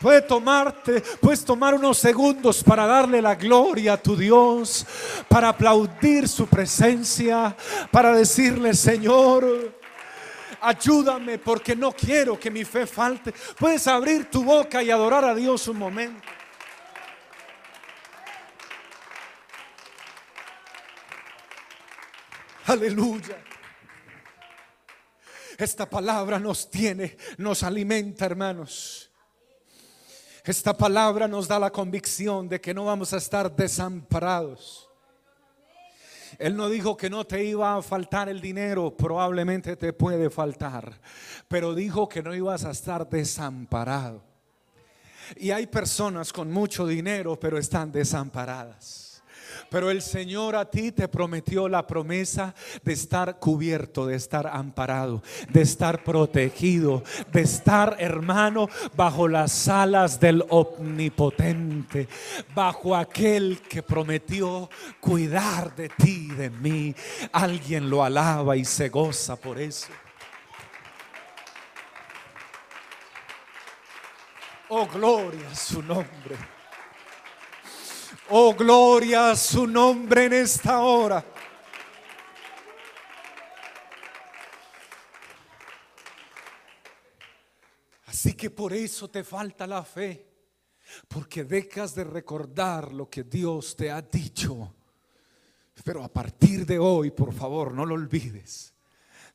Puede 0.00 0.22
tomarte, 0.22 1.00
puedes 1.20 1.44
tomar 1.44 1.74
unos 1.74 1.98
segundos 1.98 2.62
para 2.62 2.86
darle 2.86 3.20
la 3.20 3.34
gloria 3.34 3.94
a 3.94 3.96
tu 3.96 4.16
Dios, 4.16 4.86
para 5.26 5.48
aplaudir 5.48 6.28
su 6.28 6.46
presencia, 6.46 7.56
para 7.90 8.14
decirle, 8.14 8.74
Señor, 8.74 9.74
ayúdame 10.60 11.38
porque 11.38 11.74
no 11.74 11.90
quiero 11.90 12.38
que 12.38 12.48
mi 12.48 12.64
fe 12.64 12.86
falte. 12.86 13.32
Puedes 13.58 13.88
abrir 13.88 14.30
tu 14.30 14.44
boca 14.44 14.84
y 14.84 14.90
adorar 14.90 15.24
a 15.24 15.34
Dios 15.34 15.66
un 15.66 15.78
momento. 15.78 16.22
Aleluya. 22.66 23.47
Esta 25.58 25.90
palabra 25.90 26.38
nos 26.38 26.70
tiene, 26.70 27.16
nos 27.36 27.64
alimenta, 27.64 28.24
hermanos. 28.24 29.10
Esta 30.44 30.72
palabra 30.72 31.26
nos 31.26 31.48
da 31.48 31.58
la 31.58 31.70
convicción 31.70 32.48
de 32.48 32.60
que 32.60 32.72
no 32.72 32.84
vamos 32.84 33.12
a 33.12 33.16
estar 33.16 33.54
desamparados. 33.54 34.88
Él 36.38 36.56
no 36.56 36.68
dijo 36.68 36.96
que 36.96 37.10
no 37.10 37.26
te 37.26 37.44
iba 37.44 37.74
a 37.74 37.82
faltar 37.82 38.28
el 38.28 38.40
dinero, 38.40 38.96
probablemente 38.96 39.76
te 39.76 39.92
puede 39.92 40.30
faltar, 40.30 41.00
pero 41.48 41.74
dijo 41.74 42.08
que 42.08 42.22
no 42.22 42.32
ibas 42.36 42.64
a 42.64 42.70
estar 42.70 43.08
desamparado. 43.08 44.22
Y 45.36 45.50
hay 45.50 45.66
personas 45.66 46.32
con 46.32 46.52
mucho 46.52 46.86
dinero, 46.86 47.38
pero 47.38 47.58
están 47.58 47.90
desamparadas. 47.90 49.07
Pero 49.70 49.90
el 49.90 50.02
Señor 50.02 50.56
a 50.56 50.70
ti 50.70 50.92
te 50.92 51.08
prometió 51.08 51.68
la 51.68 51.86
promesa 51.86 52.54
de 52.82 52.92
estar 52.92 53.38
cubierto, 53.38 54.06
de 54.06 54.16
estar 54.16 54.46
amparado, 54.46 55.22
de 55.50 55.62
estar 55.62 56.02
protegido, 56.02 57.02
de 57.32 57.42
estar, 57.42 57.96
hermano, 57.98 58.68
bajo 58.96 59.28
las 59.28 59.68
alas 59.68 60.18
del 60.20 60.44
omnipotente, 60.48 62.08
bajo 62.54 62.96
aquel 62.96 63.60
que 63.68 63.82
prometió 63.82 64.70
cuidar 65.00 65.74
de 65.76 65.88
ti, 65.90 66.28
de 66.28 66.50
mí. 66.50 66.94
Alguien 67.32 67.90
lo 67.90 68.02
alaba 68.02 68.56
y 68.56 68.64
se 68.64 68.88
goza 68.88 69.36
por 69.36 69.58
eso. 69.58 69.88
Oh, 74.70 74.86
gloria 74.86 75.50
a 75.50 75.54
su 75.54 75.82
nombre. 75.82 76.57
Oh, 78.30 78.52
gloria 78.54 79.30
a 79.30 79.36
su 79.36 79.66
nombre 79.66 80.26
en 80.26 80.34
esta 80.34 80.80
hora. 80.80 81.24
Así 88.04 88.34
que 88.34 88.50
por 88.50 88.74
eso 88.74 89.08
te 89.08 89.24
falta 89.24 89.66
la 89.66 89.82
fe, 89.82 90.26
porque 91.08 91.44
dejas 91.44 91.94
de 91.94 92.04
recordar 92.04 92.92
lo 92.92 93.08
que 93.08 93.22
Dios 93.22 93.74
te 93.74 93.90
ha 93.90 94.02
dicho. 94.02 94.74
Pero 95.82 96.04
a 96.04 96.08
partir 96.08 96.66
de 96.66 96.78
hoy, 96.78 97.10
por 97.10 97.32
favor, 97.32 97.72
no 97.72 97.86
lo 97.86 97.94
olvides. 97.94 98.74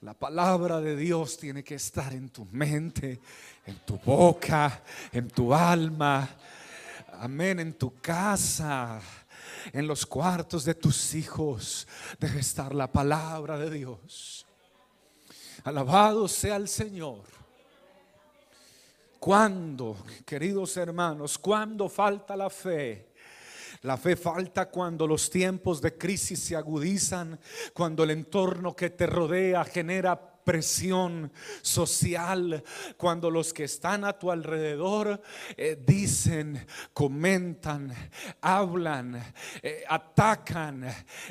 La 0.01 0.13
palabra 0.13 0.81
de 0.81 0.95
Dios 0.95 1.37
tiene 1.37 1.63
que 1.63 1.75
estar 1.75 2.13
en 2.13 2.29
tu 2.29 2.45
mente, 2.51 3.21
en 3.65 3.77
tu 3.85 3.97
boca, 3.97 4.83
en 5.11 5.29
tu 5.29 5.51
alma, 5.51 6.29
Amén. 7.23 7.57
En 7.61 7.71
tu 7.75 8.01
casa, 8.01 8.99
en 9.71 9.87
los 9.87 10.05
cuartos 10.05 10.65
de 10.65 10.75
tus 10.75 11.15
hijos, 11.15 11.87
debe 12.19 12.41
estar 12.41 12.75
la 12.75 12.91
palabra 12.91 13.57
de 13.57 13.69
Dios. 13.69 14.45
Alabado 15.63 16.27
sea 16.27 16.57
el 16.57 16.67
Señor. 16.67 17.21
Cuando, 19.21 19.95
queridos 20.25 20.75
hermanos, 20.75 21.37
cuando 21.37 21.87
falta 21.87 22.35
la 22.35 22.49
fe? 22.49 23.13
La 23.83 23.95
fe 23.95 24.17
falta 24.17 24.69
cuando 24.69 25.07
los 25.07 25.29
tiempos 25.29 25.79
de 25.79 25.97
crisis 25.97 26.41
se 26.41 26.57
agudizan, 26.57 27.39
cuando 27.73 28.03
el 28.03 28.11
entorno 28.11 28.75
que 28.75 28.89
te 28.89 29.07
rodea 29.07 29.63
genera 29.63 30.32
presión 30.43 31.31
social, 31.61 32.63
cuando 32.97 33.29
los 33.29 33.53
que 33.53 33.63
están 33.63 34.03
a 34.05 34.13
tu 34.13 34.31
alrededor 34.31 35.21
eh, 35.57 35.81
dicen, 35.85 36.65
comentan, 36.93 37.93
hablan, 38.41 39.33
eh, 39.61 39.83
atacan 39.87 40.85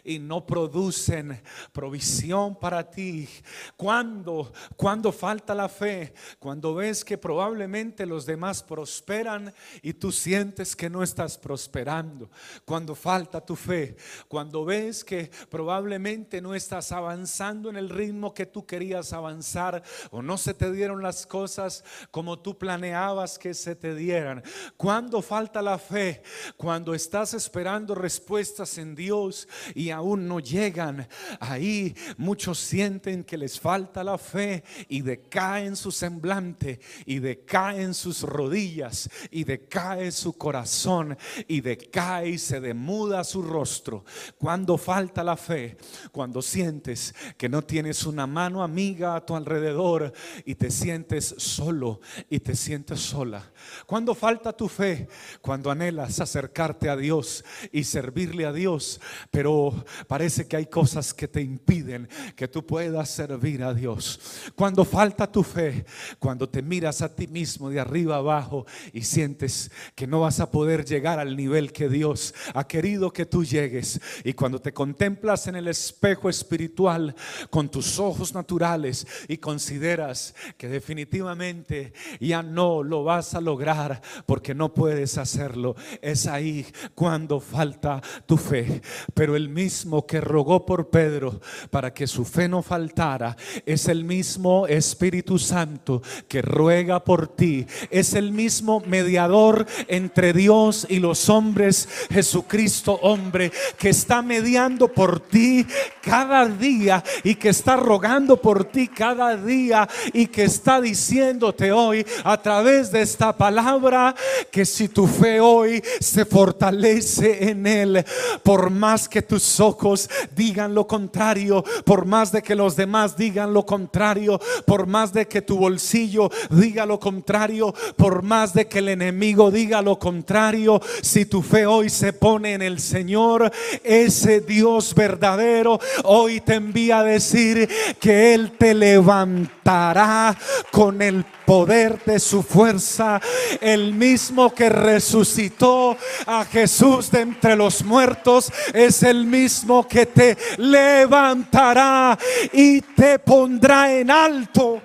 y 0.05 0.19
no 0.19 0.47
producen 0.47 1.41
provisión 1.73 2.59
para 2.59 2.91
ti. 2.91 3.29
Cuando, 3.77 4.53
cuando 4.77 5.13
falta 5.13 5.55
la 5.55 5.69
fe, 5.69 6.15
cuando 6.39 6.75
ves 6.75 7.05
que 7.05 7.19
probablemente 7.19 8.07
los 8.07 8.27
demás 8.27 8.63
prosperan 8.63 9.53
y 9.83 9.95
tú 9.95 10.13
sientes 10.13 10.75
que 10.77 10.91
no 10.91 11.03
estás 11.03 11.39
prosperando, 11.39 12.31
cuando 12.65 12.95
falta 12.95 13.45
tu 13.45 13.57
fe, 13.57 13.97
cuando 14.29 14.65
ves 14.65 15.05
que 15.05 15.31
probablemente 15.51 16.41
no 16.41 16.55
estás 16.55 16.93
avanzando 16.93 17.71
en 17.71 17.77
el 17.77 17.89
ritmo 17.89 18.35
que 18.35 18.47
tú 18.47 18.67
querías 18.67 19.02
avanzar 19.13 19.83
o 20.11 20.23
no 20.23 20.37
se 20.37 20.55
te 20.55 20.71
dieron 20.71 21.03
las 21.03 21.27
cosas 21.27 21.83
como 22.11 22.39
tú 22.39 22.59
planeabas 22.59 23.39
que 23.39 23.55
se 23.55 23.75
te 23.75 23.95
dieran. 23.95 24.43
Cuando 24.77 25.23
falta 25.23 25.63
la 25.63 25.79
fe, 25.79 26.23
cuando 26.57 26.95
estás 26.95 27.35
esperando 27.35 27.95
respuestas 27.95 28.79
en 28.79 28.95
Dios 28.95 29.49
y 29.75 29.91
aún 29.91 30.29
no 30.29 30.41
llegan, 30.41 31.09
ahí 31.41 31.95
muchos 32.17 32.59
sienten 32.59 33.25
que 33.25 33.39
les 33.39 33.59
falta 33.59 34.05
la 34.05 34.19
fe 34.19 34.65
y 34.89 35.01
decaen 35.01 35.77
su 35.77 35.91
semblante 35.91 36.81
y 37.07 37.19
decaen 37.19 37.95
sus 37.95 38.23
rodillas 38.23 39.09
y 39.31 39.45
decae 39.45 40.13
su 40.13 40.35
corazón 40.35 41.17
y 41.49 41.61
decae 41.61 42.29
y 42.29 42.39
se 42.39 42.61
demuda 42.61 43.25
su 43.25 43.43
rostro. 43.43 44.05
Cuando 44.39 44.77
falta 44.77 45.25
la 45.25 45.37
fe, 45.37 45.77
cuando 46.11 46.43
sientes 46.43 47.15
que 47.37 47.49
no 47.49 47.63
tienes 47.63 48.05
una 48.05 48.27
mano 48.27 48.63
amiga 48.63 48.92
a 49.01 49.25
tu 49.25 49.35
alrededor 49.35 50.13
y 50.45 50.55
te 50.55 50.71
sientes 50.71 51.35
solo 51.39 52.01
y 52.29 52.41
te 52.41 52.55
sientes 52.55 53.01
sola. 53.01 53.51
Cuando 53.87 54.15
falta 54.15 54.53
tu 54.53 54.69
fe, 54.69 55.09
cuando 55.41 55.71
anhelas 55.71 56.21
acercarte 56.21 56.89
a 56.89 56.97
Dios 56.97 57.45
y 57.73 57.85
servirle 57.85 58.45
a 58.45 58.53
Dios, 58.53 59.01
pero 59.31 59.85
parece 60.07 60.47
que 60.47 60.57
hay 60.57 60.67
cosas 60.67 61.15
que 61.15 61.29
te 61.29 61.41
impiden 61.41 62.09
que 62.37 62.49
tú 62.49 62.67
puedas 62.67 63.09
servir 63.09 63.63
a 63.63 63.75
Dios. 63.75 64.21
Cuando 64.55 64.85
falta 64.85 65.31
tu 65.31 65.43
fe, 65.43 65.87
cuando 66.19 66.49
te 66.49 66.63
miras 66.63 67.03
a 67.03 67.15
ti 67.15 67.27
mismo 67.27 67.71
de 67.71 67.81
arriba 67.81 68.17
abajo 68.17 68.67
y 68.93 69.03
sientes 69.03 69.71
que 69.95 70.07
no 70.07 70.21
vas 70.21 70.41
a 70.41 70.51
poder 70.51 70.85
llegar 70.85 71.19
al 71.19 71.37
nivel 71.37 71.73
que 71.73 71.89
Dios 71.89 72.35
ha 72.55 72.67
querido 72.67 73.13
que 73.13 73.27
tú 73.27 73.45
llegues. 73.45 74.01
Y 74.25 74.35
cuando 74.35 74.61
te 74.61 74.73
contemplas 74.73 75.47
en 75.47 75.57
el 75.57 75.69
espejo 75.69 76.29
espiritual 76.29 77.15
con 77.51 77.71
tus 77.71 77.99
ojos 77.99 78.35
naturales 78.35 78.82
y 79.29 79.39
consideras 79.39 80.35
que 80.57 80.69
definitivamente 80.69 81.93
ya 82.21 82.43
no 82.43 82.83
lo 82.83 83.05
vas 83.05 83.35
a 83.35 83.41
lograr 83.41 84.03
porque 84.27 84.55
no 84.55 84.75
puedes 84.75 85.19
hacerlo, 85.19 85.77
es 86.01 86.27
ahí 86.27 86.67
cuando 86.95 87.41
falta 87.41 88.01
tu 88.27 88.37
fe. 88.37 88.83
Pero 89.15 89.37
el 89.37 89.49
mismo 89.49 90.07
que 90.07 90.21
rogó 90.21 90.67
por 90.67 90.91
Pedro 90.91 91.41
para 91.71 91.93
que 91.93 92.07
su 92.07 92.25
fe 92.25 92.49
no 92.49 92.63
faltara, 92.63 93.37
es 93.67 93.89
el 93.89 94.05
mismo 94.05 94.67
Espíritu 94.67 95.39
Santo 95.39 96.03
que 96.29 96.43
ruega 96.43 97.05
por 97.05 97.29
ti, 97.29 97.67
es 97.91 98.15
el 98.15 98.33
mismo 98.33 98.83
mediador 98.87 99.67
entre 99.89 100.33
Dios 100.33 100.87
y 100.89 100.99
los 100.99 101.29
hombres, 101.29 101.89
Jesucristo 102.11 102.99
hombre, 103.03 103.53
que 103.79 103.91
está 103.91 104.23
mediando 104.23 104.89
por 104.89 105.21
ti 105.21 105.67
cada 106.03 106.47
día 106.47 107.03
y 107.23 107.35
que 107.37 107.51
está 107.51 107.77
rogando 107.77 108.41
por 108.41 108.65
ti 108.73 108.89
cada 108.89 109.37
día 109.37 109.89
y 110.13 110.27
que 110.27 110.45
está 110.45 110.81
diciéndote 110.81 111.71
hoy 111.71 112.05
a 112.25 112.41
través 112.41 112.91
de 112.91 113.03
esta 113.03 113.37
palabra 113.37 114.15
que 114.51 114.65
si 114.65 114.89
tu 114.89 115.07
fe 115.07 115.41
hoy 115.41 115.83
se 116.01 116.25
fortalece 116.25 117.51
en 117.51 117.67
él, 117.67 118.05
por 118.43 118.71
más 118.71 119.09
que 119.09 119.23
tus 119.23 119.61
ojos 119.61 120.09
digan 120.35 120.75
lo 120.75 120.87
contrario, 120.87 121.63
por 121.85 122.07
más 122.07 122.33
de 122.33 122.43
que 122.43 122.55
los 122.55 122.75
demás 122.75 123.17
digan 123.17 123.53
lo 123.53 123.65
contrario, 123.67 124.41
por 124.67 124.87
más 124.87 125.13
de 125.13 125.29
que 125.29 125.43
tu 125.43 125.59
bolsillo 125.59 126.31
diga 126.51 126.87
lo 126.87 126.99
contrario, 126.99 127.75
por 127.97 128.23
más 128.23 128.55
de 128.55 128.67
que 128.67 128.79
el 128.79 128.89
enemigo 128.89 129.51
diga 129.51 129.83
lo 129.83 129.99
contrario, 129.99 130.81
si 131.03 131.27
tu 131.27 131.43
fe 131.43 131.67
hoy 131.67 131.91
se 131.91 132.13
pone 132.13 132.55
en 132.55 132.63
el 132.63 132.81
Señor, 132.81 133.53
ese 133.85 134.41
Dios 134.41 134.95
verdadero 134.95 135.79
hoy 136.05 136.41
te 136.41 136.55
envía 136.55 137.01
a 137.01 137.05
decir 137.05 137.69
que 138.01 138.35
Él 138.35 138.53
te 138.53 138.62
levantará 138.63 140.37
con 140.71 141.03
el 141.03 141.25
poder 141.45 142.03
de 142.05 142.19
su 142.19 142.43
fuerza, 142.43 143.21
el 143.61 143.93
mismo 143.93 144.55
que 144.55 144.69
resucitó 144.69 145.97
a 146.27 146.45
Jesús 146.45 147.11
de 147.11 147.21
entre 147.21 147.57
los 147.57 147.85
muertos, 147.85 148.53
es 148.73 149.03
el 149.03 149.27
mismo 149.27 149.87
que 149.87 150.07
te 150.07 150.39
levantará 150.59 152.19
y 152.53 152.81
te 152.81 153.19
pondrá 153.19 153.93
en 153.93 154.11
alto. 154.11 154.81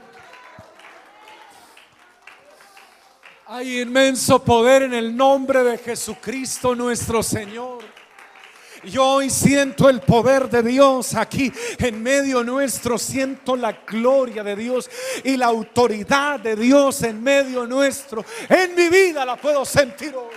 Hay 3.49 3.79
inmenso 3.79 4.43
poder 4.43 4.83
en 4.83 4.93
el 4.93 5.15
nombre 5.15 5.63
de 5.63 5.77
Jesucristo 5.77 6.75
nuestro 6.75 7.23
Señor. 7.23 7.96
Yo 8.87 9.05
hoy 9.05 9.29
siento 9.29 9.89
el 9.89 9.99
poder 9.99 10.49
de 10.49 10.63
Dios 10.63 11.13
aquí 11.13 11.51
en 11.77 12.01
medio 12.01 12.43
nuestro. 12.43 12.97
Siento 12.97 13.55
la 13.55 13.73
gloria 13.73 14.43
de 14.43 14.55
Dios 14.55 14.89
y 15.23 15.35
la 15.35 15.47
autoridad 15.47 16.39
de 16.39 16.55
Dios 16.55 17.03
en 17.03 17.21
medio 17.21 17.65
nuestro. 17.67 18.23
En 18.47 18.75
mi 18.75 18.87
vida 18.87 19.25
la 19.25 19.35
puedo 19.35 19.65
sentir 19.65 20.15
hoy. 20.15 20.35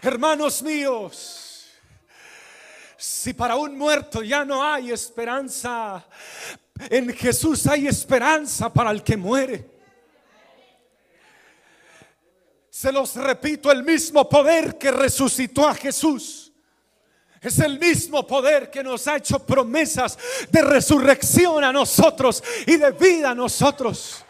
Hermanos 0.00 0.62
míos, 0.62 1.70
si 2.96 3.32
para 3.34 3.56
un 3.56 3.76
muerto 3.76 4.22
ya 4.22 4.44
no 4.44 4.64
hay 4.64 4.92
esperanza, 4.92 6.04
en 6.88 7.12
Jesús 7.14 7.66
hay 7.66 7.88
esperanza 7.88 8.72
para 8.72 8.90
el 8.90 9.02
que 9.02 9.16
muere. 9.16 9.71
Se 12.82 12.90
los 12.90 13.14
repito, 13.14 13.70
el 13.70 13.84
mismo 13.84 14.28
poder 14.28 14.76
que 14.76 14.90
resucitó 14.90 15.68
a 15.68 15.74
Jesús. 15.76 16.52
Es 17.40 17.60
el 17.60 17.78
mismo 17.78 18.26
poder 18.26 18.72
que 18.72 18.82
nos 18.82 19.06
ha 19.06 19.18
hecho 19.18 19.38
promesas 19.46 20.18
de 20.50 20.62
resurrección 20.62 21.62
a 21.62 21.72
nosotros 21.72 22.42
y 22.66 22.78
de 22.78 22.90
vida 22.90 23.30
a 23.30 23.34
nosotros. 23.36 24.24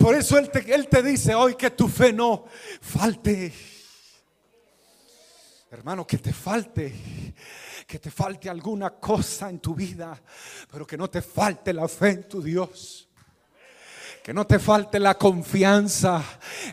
Por 0.00 0.16
eso 0.16 0.36
Él 0.36 0.50
te, 0.50 0.74
él 0.74 0.88
te 0.88 1.00
dice 1.00 1.32
hoy 1.32 1.54
que 1.54 1.70
tu 1.70 1.86
fe 1.86 2.12
no 2.12 2.46
falte. 2.80 3.52
Hermano, 5.70 6.04
que 6.04 6.18
te 6.18 6.32
falte 6.32 6.92
que 7.86 8.00
te 8.00 8.10
falte 8.10 8.50
alguna 8.50 8.90
cosa 8.90 9.48
en 9.48 9.60
tu 9.60 9.76
vida, 9.76 10.20
pero 10.72 10.84
que 10.84 10.96
no 10.96 11.08
te 11.08 11.22
falte 11.22 11.72
la 11.72 11.86
fe 11.86 12.08
en 12.08 12.28
tu 12.28 12.42
Dios. 12.42 13.08
Que 14.22 14.32
no 14.32 14.46
te 14.46 14.60
falte 14.60 15.00
la 15.00 15.18
confianza 15.18 16.22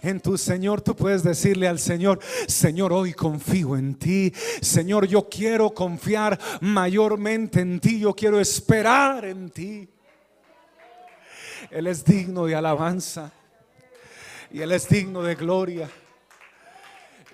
en 0.04 0.20
tu 0.20 0.38
Señor. 0.38 0.82
Tú 0.82 0.96
puedes 0.96 1.24
decirle 1.24 1.68
al 1.68 1.80
Señor, 1.80 2.20
Señor, 2.48 2.94
hoy 2.94 3.14
confío 3.14 3.76
en 3.76 3.96
ti. 3.96 4.32
Señor, 4.62 5.08
yo 5.08 5.28
quiero 5.28 5.72
confiar 5.72 6.40
mayormente 6.62 7.62
en 7.62 7.80
ti. 7.80 8.00
Yo 8.00 8.14
quiero 8.14 8.40
esperar 8.40 9.26
en 9.26 9.50
ti. 9.50 9.90
Él 11.72 11.88
es 11.88 12.06
digno 12.06 12.46
de 12.46 12.56
alabanza 12.56 13.32
y 14.52 14.62
Él 14.62 14.72
es 14.72 14.88
digno 14.88 15.24
de 15.24 15.34
gloria. 15.34 15.90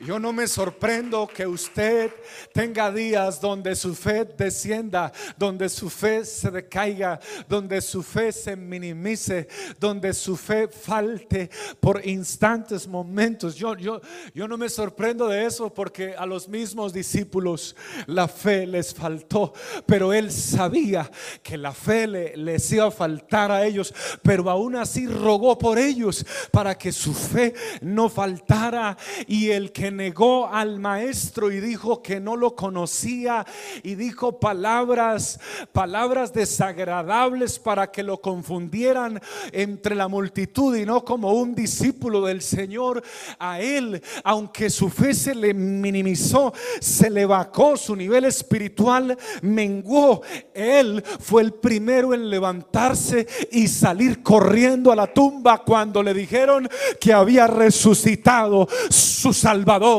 Yo 0.02 0.20
no 0.20 0.34
me 0.34 0.46
sorprendo 0.46 1.26
que 1.26 1.48
usted 1.48 2.12
tenga 2.54 2.92
días 2.92 3.40
donde 3.40 3.76
su 3.76 3.96
fe 3.96 4.26
descienda, 4.26 5.14
donde 5.38 5.70
su 5.70 5.90
fe 5.90 6.26
se 6.26 6.52
decaiga, 6.52 7.20
donde 7.48 7.82
su 7.82 8.04
fe 8.04 8.34
se 8.34 8.58
minimice, 8.58 9.48
donde 9.80 10.14
su 10.14 10.36
fe 10.36 10.68
falte 10.68 11.50
por 11.80 12.06
instantes, 12.06 12.88
momentos. 12.88 13.56
Yo, 13.56 13.78
yo, 13.78 14.02
yo 14.34 14.50
no 14.50 14.58
me 14.58 14.68
sorprendo 14.68 15.30
de 15.30 15.46
eso 15.46 15.74
porque 15.74 16.14
a 16.18 16.26
los 16.26 16.50
mismos 16.50 16.92
discípulos 16.92 17.74
la 18.06 18.28
fe 18.28 18.68
les 18.68 18.94
faltó, 18.94 19.54
pero 19.86 20.12
él 20.12 20.30
sabía 20.30 21.10
que 21.42 21.58
la 21.58 21.72
fe 21.72 22.06
le, 22.06 22.36
les 22.36 22.70
iba 22.74 22.88
a 22.88 22.92
faltar 22.92 23.50
a 23.50 23.66
ellos, 23.66 23.94
pero 24.22 24.50
aún 24.50 24.76
así 24.76 25.08
rogó 25.08 25.58
por 25.58 25.80
ellos 25.80 26.26
para 26.52 26.78
que 26.78 26.92
su 26.92 27.14
fe 27.14 27.54
no 27.80 28.10
faltara 28.10 28.98
y 29.26 29.52
el 29.52 29.72
que 29.72 29.85
negó 29.92 30.48
al 30.48 30.80
maestro 30.80 31.52
y 31.52 31.60
dijo 31.60 32.02
que 32.02 32.20
no 32.20 32.36
lo 32.36 32.56
conocía 32.56 33.46
y 33.84 33.96
dijo 33.96 34.40
palabras, 34.40 35.40
palabras 35.72 36.34
desagradables 36.34 37.60
para 37.60 37.92
que 37.92 38.04
lo 38.04 38.22
confundieran 38.22 39.22
entre 39.52 39.96
la 39.96 40.08
multitud 40.08 40.76
y 40.76 40.86
no 40.86 41.04
como 41.04 41.34
un 41.34 41.56
discípulo 41.56 42.26
del 42.26 42.42
Señor. 42.42 43.04
A 43.40 43.60
él, 43.60 44.02
aunque 44.24 44.70
su 44.70 44.90
fe 44.90 45.14
se 45.14 45.36
le 45.36 45.54
minimizó, 45.54 46.54
se 46.80 47.10
le 47.10 47.26
bajó, 47.26 47.78
su 47.78 47.96
nivel 47.96 48.26
espiritual 48.26 49.18
menguó. 49.42 50.22
Él 50.54 51.04
fue 51.20 51.42
el 51.42 51.54
primero 51.54 52.14
en 52.14 52.30
levantarse 52.30 53.28
y 53.52 53.68
salir 53.68 54.22
corriendo 54.24 54.92
a 54.92 54.96
la 54.96 55.08
tumba 55.08 55.64
cuando 55.64 56.02
le 56.04 56.14
dijeron 56.14 56.70
que 57.00 57.14
había 57.14 57.48
resucitado 57.48 58.68
su 58.90 59.34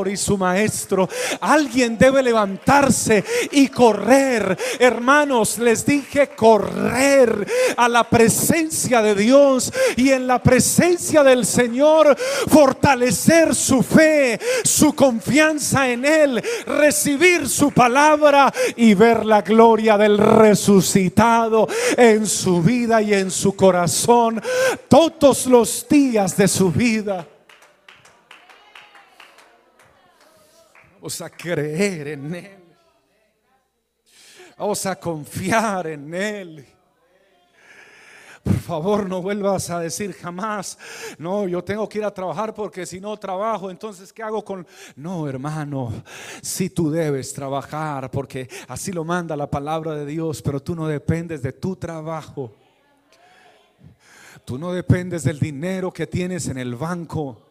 Y 0.07 0.17
su 0.17 0.39
Maestro. 0.39 1.07
Alguien 1.41 1.99
debe 1.99 2.23
levantarse 2.23 3.23
y 3.51 3.69
correr. 3.69 4.57
Hermanos, 4.79 5.59
les 5.59 5.85
dije 5.85 6.29
correr 6.29 7.47
a 7.77 7.87
la 7.87 8.05
presencia 8.05 9.03
de 9.03 9.15
Dios 9.15 9.71
y 9.97 10.11
en 10.11 10.27
la 10.27 10.43
presencia 10.43 11.23
del 11.23 11.45
Señor 11.45 12.17
fortalecer 12.49 13.55
su 13.55 13.83
fe, 13.83 14.41
su 14.65 14.95
confianza 14.95 15.91
en 15.91 16.07
Él, 16.07 16.43
recibir 16.67 17.47
su 17.47 17.71
palabra 17.71 18.53
y 18.77 18.95
ver 18.95 19.27
la 19.27 19.43
gloria 19.43 19.99
del 19.99 20.17
resucitado 20.17 21.69
en 21.99 22.27
su 22.27 22.63
vida 22.63 23.03
y 23.03 23.13
en 23.13 23.31
su 23.31 23.55
corazón 23.55 24.41
todos 24.89 25.47
los 25.47 25.87
días 25.89 26.35
de 26.37 26.49
su 26.49 26.71
vida. 26.71 27.27
A 31.07 31.31
creer 31.31 32.09
en 32.09 32.35
Él. 32.35 32.51
Vamos 34.59 34.85
a 34.87 34.97
confiar 34.97 35.87
en 35.87 36.13
Él. 36.13 36.67
Por 38.43 38.59
favor, 38.59 39.09
no 39.09 39.23
vuelvas 39.23 39.71
a 39.71 39.79
decir 39.79 40.13
jamás, 40.15 40.77
no, 41.19 41.47
yo 41.47 41.63
tengo 41.63 41.89
que 41.89 41.99
ir 41.99 42.05
a 42.05 42.13
trabajar 42.13 42.55
porque 42.55 42.87
si 42.87 43.01
no 43.01 43.17
trabajo, 43.17 43.71
entonces 43.71 44.13
¿qué 44.13 44.25
hago 44.25 44.45
con... 44.45 44.67
No, 44.97 45.29
hermano, 45.29 45.93
si 46.43 46.71
tú 46.71 46.91
debes 46.91 47.33
trabajar 47.33 48.11
porque 48.11 48.49
así 48.67 48.91
lo 48.91 49.05
manda 49.05 49.37
la 49.37 49.49
palabra 49.49 49.95
de 49.95 50.07
Dios, 50.07 50.43
pero 50.43 50.61
tú 50.61 50.75
no 50.75 50.89
dependes 50.89 51.41
de 51.41 51.53
tu 51.53 51.77
trabajo. 51.77 52.53
Tú 54.45 54.59
no 54.59 54.73
dependes 54.73 55.23
del 55.23 55.39
dinero 55.39 55.93
que 55.93 56.09
tienes 56.09 56.49
en 56.49 56.59
el 56.59 56.75
banco. 56.75 57.46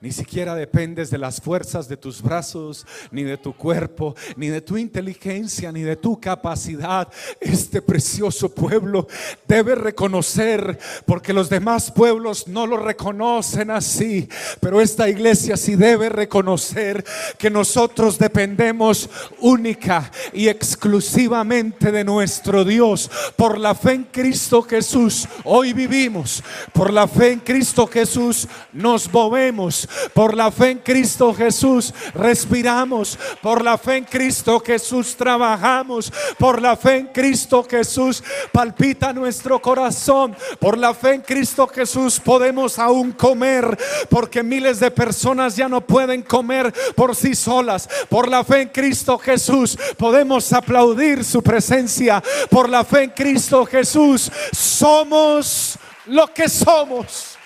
Ni 0.00 0.12
siquiera 0.12 0.54
dependes 0.54 1.10
de 1.10 1.18
las 1.18 1.40
fuerzas 1.40 1.88
de 1.88 1.96
tus 1.96 2.22
brazos, 2.22 2.86
ni 3.10 3.24
de 3.24 3.36
tu 3.36 3.52
cuerpo, 3.52 4.14
ni 4.36 4.46
de 4.46 4.60
tu 4.60 4.76
inteligencia, 4.76 5.72
ni 5.72 5.82
de 5.82 5.96
tu 5.96 6.20
capacidad. 6.20 7.08
Este 7.40 7.82
precioso 7.82 8.48
pueblo 8.48 9.08
debe 9.48 9.74
reconocer, 9.74 10.78
porque 11.04 11.32
los 11.32 11.50
demás 11.50 11.90
pueblos 11.90 12.46
no 12.46 12.64
lo 12.64 12.76
reconocen 12.76 13.72
así, 13.72 14.28
pero 14.60 14.80
esta 14.80 15.08
iglesia 15.08 15.56
sí 15.56 15.74
debe 15.74 16.08
reconocer 16.08 17.04
que 17.36 17.50
nosotros 17.50 18.20
dependemos 18.20 19.10
única 19.40 20.12
y 20.32 20.46
exclusivamente 20.46 21.90
de 21.90 22.04
nuestro 22.04 22.64
Dios. 22.64 23.10
Por 23.34 23.58
la 23.58 23.74
fe 23.74 23.94
en 23.94 24.04
Cristo 24.04 24.62
Jesús, 24.62 25.26
hoy 25.42 25.72
vivimos. 25.72 26.44
Por 26.72 26.92
la 26.92 27.08
fe 27.08 27.32
en 27.32 27.40
Cristo 27.40 27.88
Jesús, 27.88 28.46
nos 28.72 29.12
movemos 29.12 29.87
por 30.12 30.36
la 30.36 30.50
fe 30.50 30.70
en 30.70 30.78
Cristo 30.78 31.34
Jesús 31.34 31.94
respiramos. 32.14 33.18
Por 33.42 33.64
la 33.64 33.78
fe 33.78 33.96
en 33.96 34.04
Cristo 34.04 34.60
Jesús 34.60 35.16
trabajamos. 35.16 36.12
Por 36.38 36.60
la 36.60 36.76
fe 36.76 36.96
en 36.96 37.06
Cristo 37.06 37.66
Jesús 37.68 38.22
palpita 38.52 39.12
nuestro 39.12 39.60
corazón. 39.60 40.36
Por 40.58 40.78
la 40.78 40.94
fe 40.94 41.14
en 41.14 41.20
Cristo 41.22 41.66
Jesús 41.66 42.20
podemos 42.20 42.78
aún 42.78 43.12
comer. 43.12 43.78
Porque 44.08 44.42
miles 44.42 44.80
de 44.80 44.90
personas 44.90 45.56
ya 45.56 45.68
no 45.68 45.80
pueden 45.80 46.22
comer 46.22 46.72
por 46.94 47.14
sí 47.14 47.34
solas. 47.34 47.88
Por 48.08 48.28
la 48.28 48.44
fe 48.44 48.62
en 48.62 48.68
Cristo 48.68 49.18
Jesús 49.18 49.78
podemos 49.96 50.52
aplaudir 50.52 51.24
su 51.24 51.42
presencia. 51.42 52.22
Por 52.50 52.68
la 52.68 52.84
fe 52.84 53.04
en 53.04 53.10
Cristo 53.10 53.64
Jesús 53.66 54.30
somos 54.52 55.78
lo 56.06 56.32
que 56.32 56.48
somos. 56.48 57.37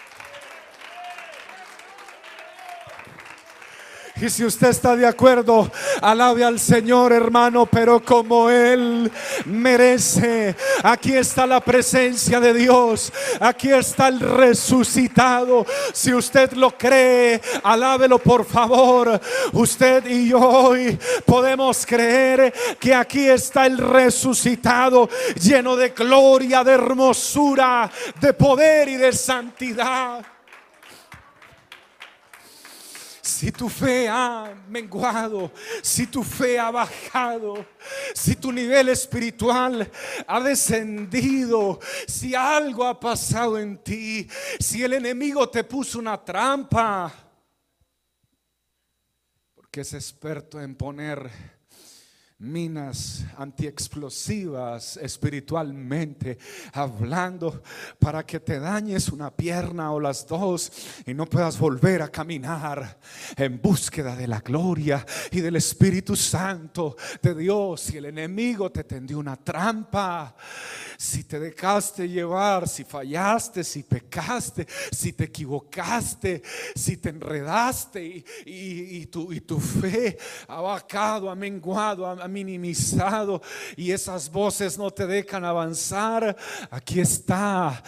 Y 4.21 4.29
si 4.29 4.45
usted 4.45 4.69
está 4.69 4.95
de 4.95 5.07
acuerdo, 5.07 5.71
alabe 6.01 6.45
al 6.45 6.61
Señor, 6.61 7.13
hermano, 7.13 7.67
pero 7.67 8.05
como 8.05 8.51
Él 8.51 9.11
merece. 9.47 10.55
Aquí 10.83 11.15
está 11.15 11.47
la 11.47 11.61
presencia 11.61 12.39
de 12.39 12.53
Dios. 12.53 13.13
Aquí 13.41 13.71
está 13.71 14.09
el 14.09 14.21
resucitado. 14.21 15.67
Si 15.93 16.13
usted 16.13 16.53
lo 16.53 16.77
cree, 16.77 17.41
alábelo 17.65 18.19
por 18.19 18.45
favor. 18.45 19.21
Usted 19.53 20.07
y 20.07 20.29
yo 20.29 20.41
hoy 20.41 20.99
podemos 21.25 21.85
creer 21.87 22.53
que 22.79 22.95
aquí 22.95 23.29
está 23.29 23.67
el 23.67 23.79
resucitado, 23.79 25.09
lleno 25.41 25.75
de 25.75 25.89
gloria, 25.89 26.63
de 26.63 26.73
hermosura, 26.73 27.91
de 28.21 28.33
poder 28.35 28.89
y 28.89 28.97
de 28.97 29.13
santidad. 29.13 30.32
Si 33.43 33.51
tu 33.51 33.69
fe 33.69 34.07
ha 34.09 34.55
menguado, 34.69 35.51
si 35.83 36.07
tu 36.07 36.23
fe 36.23 36.61
ha 36.61 36.71
bajado, 36.71 37.67
si 38.15 38.37
tu 38.37 38.53
nivel 38.53 38.89
espiritual 38.89 39.91
ha 40.29 40.39
descendido, 40.39 41.81
si 42.07 42.37
algo 42.37 42.87
ha 42.87 43.01
pasado 43.01 43.59
en 43.59 43.79
ti, 43.79 44.29
si 44.61 44.85
el 44.85 44.93
enemigo 44.93 45.49
te 45.49 45.65
puso 45.65 45.99
una 45.99 46.25
trampa, 46.25 47.13
porque 49.57 49.81
es 49.81 49.93
experto 49.93 50.61
en 50.61 50.77
poner 50.77 51.29
minas 52.43 53.25
antiexplosivas 53.39 54.97
espiritualmente 54.97 56.39
hablando 56.73 57.63
para 58.01 58.27
que 58.27 58.41
te 58.41 58.59
dañes 58.59 59.09
una 59.11 59.31
pierna 59.31 59.93
o 59.93 60.01
las 60.01 60.27
dos 60.27 60.73
y 61.07 61.15
no 61.15 61.27
puedas 61.27 61.57
volver 61.57 62.03
a 62.03 62.09
caminar 62.09 62.99
en 63.37 63.63
búsqueda 63.63 64.17
de 64.17 64.27
la 64.27 64.41
gloria 64.41 65.07
y 65.31 65.41
del 65.41 65.55
Espíritu 65.55 66.17
Santo 66.17 66.97
de 67.23 67.35
Dios. 67.35 67.81
Si 67.81 67.97
el 67.97 68.07
enemigo 68.07 68.73
te 68.73 68.83
tendió 68.83 69.21
una 69.21 69.37
trampa, 69.37 70.35
si 70.99 71.25
te 71.25 71.39
dejaste 71.39 72.09
llevar, 72.09 72.69
si 72.69 72.83
fallaste, 72.85 73.63
si 73.63 73.85
pecaste, 73.85 74.67
si 74.91 75.13
te 75.13 75.25
equivocaste, 75.25 76.43
si 76.75 76.97
te 76.97 77.11
enredaste 77.11 78.25
y, 78.45 79.07
tu, 79.07 79.33
y 79.33 79.41
tu, 79.41 79.61
fe 79.61 80.19
ha 80.49 80.61
bajado, 80.61 81.31
ha 81.31 81.35
menguado, 81.35 82.07
ha 82.07 82.29
minimizado 82.33 83.43
y 83.77 83.93
esas 83.93 84.31
voces 84.31 84.79
no 84.79 84.91
te 84.91 85.07
dejan 85.07 85.45
avanzar, 85.45 86.37
aquí 86.71 87.01
está 87.01 87.83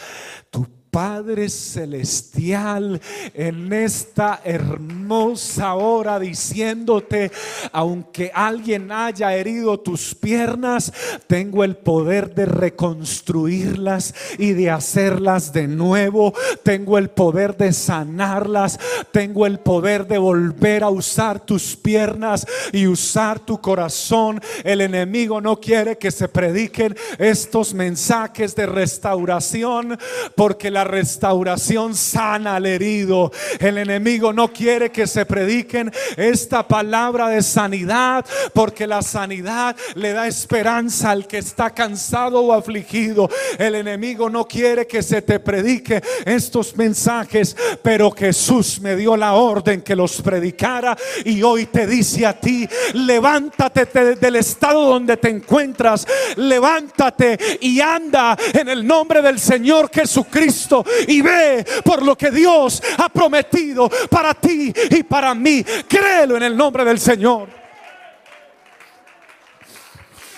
tu 0.51 0.84
Padre 0.95 1.49
Celestial 1.49 3.01
en 3.35 3.73
esta 3.73 4.41
hermosa 4.45 5.75
hora 5.75 6.21
diciéndote, 6.21 7.33
aunque 7.73 8.31
alguien 8.33 8.93
haya 8.93 9.35
herido 9.35 9.81
tus 9.81 10.15
piernas, 10.15 10.93
tengo 11.27 11.65
el 11.65 11.75
poder 11.75 12.33
de 12.37 12.47
reconstruirlas 12.47 14.15
y 14.39 14.53
de 14.53 14.71
hacerlas 14.71 15.53
de 15.53 15.67
nuevo. 15.67 16.33
Tengo 16.63 16.97
el 16.97 17.11
poder 17.11 17.57
de 17.57 17.73
sanarlas. 17.73 18.79
Tengo 19.11 19.47
el 19.47 19.59
poder 19.59 20.07
de 20.07 20.19
volver 20.19 20.85
a 20.85 20.91
usar 20.91 21.41
tus 21.41 21.75
piernas 21.75 22.47
y 22.73 22.87
usar 22.87 23.41
tu 23.41 23.61
corazón. 23.61 24.41
El 24.63 24.81
enemigo 24.81 25.41
no 25.41 25.61
quiere 25.61 25.99
que 25.99 26.13
se 26.13 26.29
prediquen 26.29 26.97
estos 27.19 27.75
mensajes 27.75 28.55
de 28.55 28.67
restauración 28.67 29.99
porque 30.37 30.71
la 30.71 30.84
restauración 30.85 31.95
sana 31.95 32.57
al 32.57 32.67
herido. 32.67 33.33
El 33.59 33.79
enemigo 33.79 34.33
no 34.33 34.53
quiere 34.53 34.91
que 34.91 35.07
se 35.07 35.27
prediquen 35.27 35.93
esta 36.17 36.67
palabra 36.67 37.29
de 37.29 37.43
sanidad 37.43 38.25
porque 38.53 38.87
la 38.87 39.03
sanidad 39.03 39.77
le 39.95 40.13
da 40.13 40.27
esperanza 40.27 41.11
al 41.11 41.27
que 41.27 41.39
está 41.39 41.71
cansado 41.71 42.41
o 42.41 42.53
afligido. 42.53 43.29
El 43.59 43.75
enemigo 43.75 44.31
no 44.31 44.47
quiere 44.47 44.87
que 44.87 45.03
se 45.03 45.23
te 45.23 45.41
predique 45.41 46.03
estos 46.25 46.77
mensajes, 46.77 47.57
pero 47.83 48.11
Jesús 48.11 48.81
me 48.81 48.97
dio 48.97 49.17
la 49.17 49.35
orden 49.35 49.83
que 49.83 49.97
los 49.97 50.21
predicara 50.23 50.97
y 51.25 51.43
hoy 51.43 51.67
te 51.67 51.87
dice 51.87 52.27
a 52.27 52.39
ti, 52.39 52.69
levántate 52.95 53.87
del 54.17 54.37
estado 54.37 54.87
donde 54.87 55.17
te 55.17 55.29
encuentras, 55.29 56.07
levántate 56.37 57.39
y 57.61 57.81
anda 57.81 58.37
en 58.53 58.69
el 58.69 58.87
nombre 58.87 59.23
del 59.23 59.39
Señor 59.39 59.91
Jesucristo 59.93 60.74
Y 61.07 61.21
ve 61.21 61.65
por 61.85 62.03
lo 62.03 62.17
que 62.17 62.31
Dios 62.31 62.83
ha 62.99 63.09
prometido 63.09 63.91
para 64.09 64.35
ti 64.35 64.73
y 64.91 65.03
para 65.03 65.35
mí. 65.35 65.63
Créelo 65.87 66.37
en 66.37 66.45
el 66.45 66.57
nombre 66.57 66.85
del 66.85 66.99
Señor. 66.99 67.64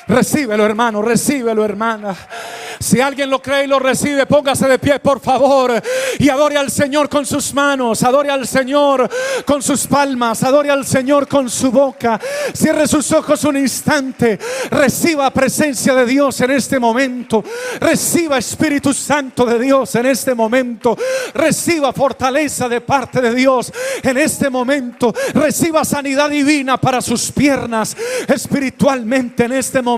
Recíbelo, 0.09 0.64
hermano, 0.64 1.03
recíbelo, 1.03 1.64
hermana. 1.64 2.16
Si 2.79 3.01
alguien 3.01 3.29
lo 3.29 3.42
cree 3.42 3.64
y 3.64 3.66
lo 3.66 3.81
recibe, 3.81 4.27
póngase 4.27 4.69
de 4.69 4.79
pie, 4.79 5.01
por 5.01 5.19
favor, 5.19 5.73
y 6.19 6.29
adore 6.29 6.57
al 6.57 6.71
Señor 6.71 7.09
con 7.09 7.27
sus 7.27 7.53
manos, 7.55 8.03
adore 8.03 8.31
al 8.31 8.47
Señor 8.47 9.09
con 9.45 9.62
sus 9.62 9.87
palmas, 9.87 10.42
adore 10.42 10.71
al 10.71 10.87
Señor 10.87 11.27
con 11.27 11.51
su 11.51 11.73
boca. 11.73 12.21
Cierre 12.55 12.87
sus 12.87 13.11
ojos 13.12 13.42
un 13.45 13.57
instante, 13.57 14.38
reciba 14.71 15.31
presencia 15.31 15.95
de 15.95 16.07
Dios 16.07 16.40
en 16.40 16.51
este 16.53 16.79
momento, 16.79 17.42
reciba 17.81 18.38
Espíritu 18.38 18.92
Santo 18.92 19.45
de 19.45 19.59
Dios 19.59 19.95
en 19.97 20.07
este 20.07 20.35
momento, 20.35 20.97
reciba 21.35 21.92
fortaleza 21.92 22.69
de 22.69 22.81
parte 22.81 23.21
de 23.21 23.35
Dios 23.35 23.73
en 24.03 24.19
este 24.19 24.51
momento, 24.51 25.12
reciba 25.35 25.85
sanidad 25.85 26.31
divina 26.31 26.77
para 26.77 27.01
sus 27.01 27.33
piernas 27.33 27.97
espiritualmente 28.29 29.45
en 29.45 29.53
este 29.53 29.83
momento. 29.83 29.96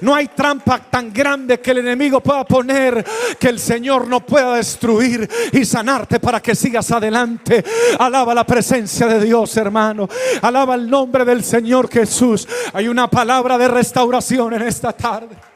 No 0.00 0.14
hay 0.14 0.28
trampa 0.28 0.78
tan 0.78 1.12
grande 1.12 1.60
que 1.60 1.74
le 1.74 1.80
enemigo 1.80 2.20
pueda 2.20 2.44
poner, 2.44 3.04
que 3.38 3.48
el 3.48 3.58
Señor 3.58 4.06
no 4.06 4.20
pueda 4.24 4.54
destruir 4.54 5.28
y 5.52 5.64
sanarte 5.64 6.20
para 6.20 6.40
que 6.40 6.54
sigas 6.54 6.90
adelante. 6.90 7.64
Alaba 7.98 8.34
la 8.34 8.44
presencia 8.44 9.06
de 9.06 9.20
Dios, 9.24 9.56
hermano. 9.56 10.08
Alaba 10.42 10.74
el 10.74 10.88
nombre 10.88 11.24
del 11.24 11.44
Señor 11.44 11.90
Jesús. 11.90 12.46
Hay 12.72 12.88
una 12.88 13.08
palabra 13.08 13.58
de 13.58 13.68
restauración 13.68 14.54
en 14.54 14.62
esta 14.62 14.92
tarde. 14.92 15.49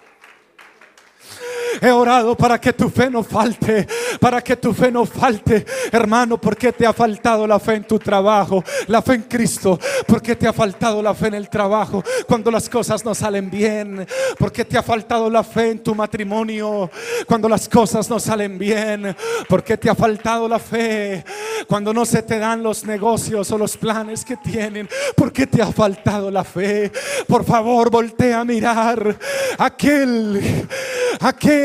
He 1.80 1.90
orado 1.90 2.36
para 2.36 2.60
que 2.60 2.72
tu 2.72 2.88
fe 2.88 3.10
no 3.10 3.22
falte, 3.22 3.86
para 4.20 4.42
que 4.42 4.56
tu 4.56 4.72
fe 4.72 4.90
no 4.90 5.04
falte, 5.04 5.64
hermano, 5.92 6.40
porque 6.40 6.72
te 6.72 6.86
ha 6.86 6.92
faltado 6.92 7.46
la 7.46 7.58
fe 7.58 7.74
en 7.74 7.84
tu 7.84 7.98
trabajo, 7.98 8.62
la 8.86 9.02
fe 9.02 9.14
en 9.14 9.22
Cristo, 9.22 9.78
porque 10.06 10.36
te 10.36 10.46
ha 10.46 10.52
faltado 10.52 11.02
la 11.02 11.14
fe 11.14 11.28
en 11.28 11.34
el 11.34 11.48
trabajo 11.48 12.02
cuando 12.26 12.50
las 12.50 12.68
cosas 12.68 13.04
no 13.04 13.14
salen 13.14 13.50
bien, 13.50 14.06
porque 14.38 14.64
te 14.64 14.78
ha 14.78 14.82
faltado 14.82 15.28
la 15.30 15.42
fe 15.42 15.70
en 15.70 15.82
tu 15.82 15.94
matrimonio 15.94 16.90
cuando 17.26 17.48
las 17.48 17.68
cosas 17.68 18.08
no 18.08 18.18
salen 18.18 18.58
bien, 18.58 19.16
porque 19.48 19.76
te 19.76 19.90
ha 19.90 19.94
faltado 19.94 20.48
la 20.48 20.58
fe 20.58 21.24
cuando 21.66 21.92
no 21.92 22.04
se 22.04 22.22
te 22.22 22.38
dan 22.38 22.62
los 22.62 22.84
negocios 22.84 23.50
o 23.50 23.58
los 23.58 23.76
planes 23.76 24.24
que 24.24 24.36
tienen, 24.36 24.88
porque 25.16 25.46
te 25.46 25.62
ha 25.62 25.72
faltado 25.72 26.30
la 26.30 26.44
fe. 26.44 26.90
Por 27.26 27.44
favor, 27.44 27.90
voltea 27.90 28.40
a 28.40 28.44
mirar 28.44 29.16
aquel, 29.58 30.68
aquel 31.20 31.63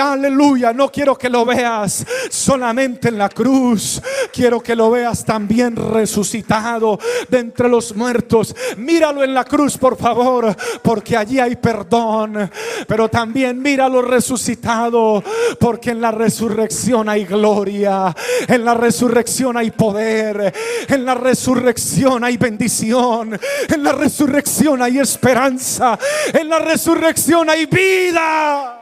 aleluya, 0.00 0.72
no 0.72 0.90
quiero 0.90 1.16
que 1.16 1.28
lo 1.28 1.44
veas 1.44 2.04
solamente 2.30 3.08
en 3.08 3.18
la 3.18 3.28
cruz, 3.28 4.00
quiero 4.32 4.60
que 4.60 4.76
lo 4.76 4.90
veas 4.90 5.24
también 5.24 5.76
resucitado 5.76 6.98
de 7.28 7.38
entre 7.38 7.68
los 7.68 7.94
muertos. 7.94 8.54
Míralo 8.76 9.22
en 9.22 9.34
la 9.34 9.44
cruz, 9.44 9.76
por 9.76 9.96
favor, 9.96 10.54
porque 10.82 11.16
allí 11.16 11.38
hay 11.38 11.56
perdón, 11.56 12.50
pero 12.86 13.08
también 13.08 13.60
míralo 13.60 14.02
resucitado, 14.02 15.22
porque 15.58 15.90
en 15.90 16.00
la 16.00 16.10
resurrección 16.10 17.08
hay 17.08 17.24
gloria, 17.24 18.14
en 18.46 18.64
la 18.64 18.74
resurrección 18.74 19.56
hay 19.56 19.70
poder, 19.70 20.52
en 20.88 21.04
la 21.04 21.14
resurrección 21.14 22.24
hay 22.24 22.36
bendición, 22.36 23.38
en 23.68 23.82
la 23.82 23.92
resurrección 23.92 24.82
hay 24.82 24.98
esperanza, 24.98 25.98
en 26.32 26.48
la 26.48 26.58
resurrección 26.58 27.48
hay 27.50 27.66
vida. 27.66 28.77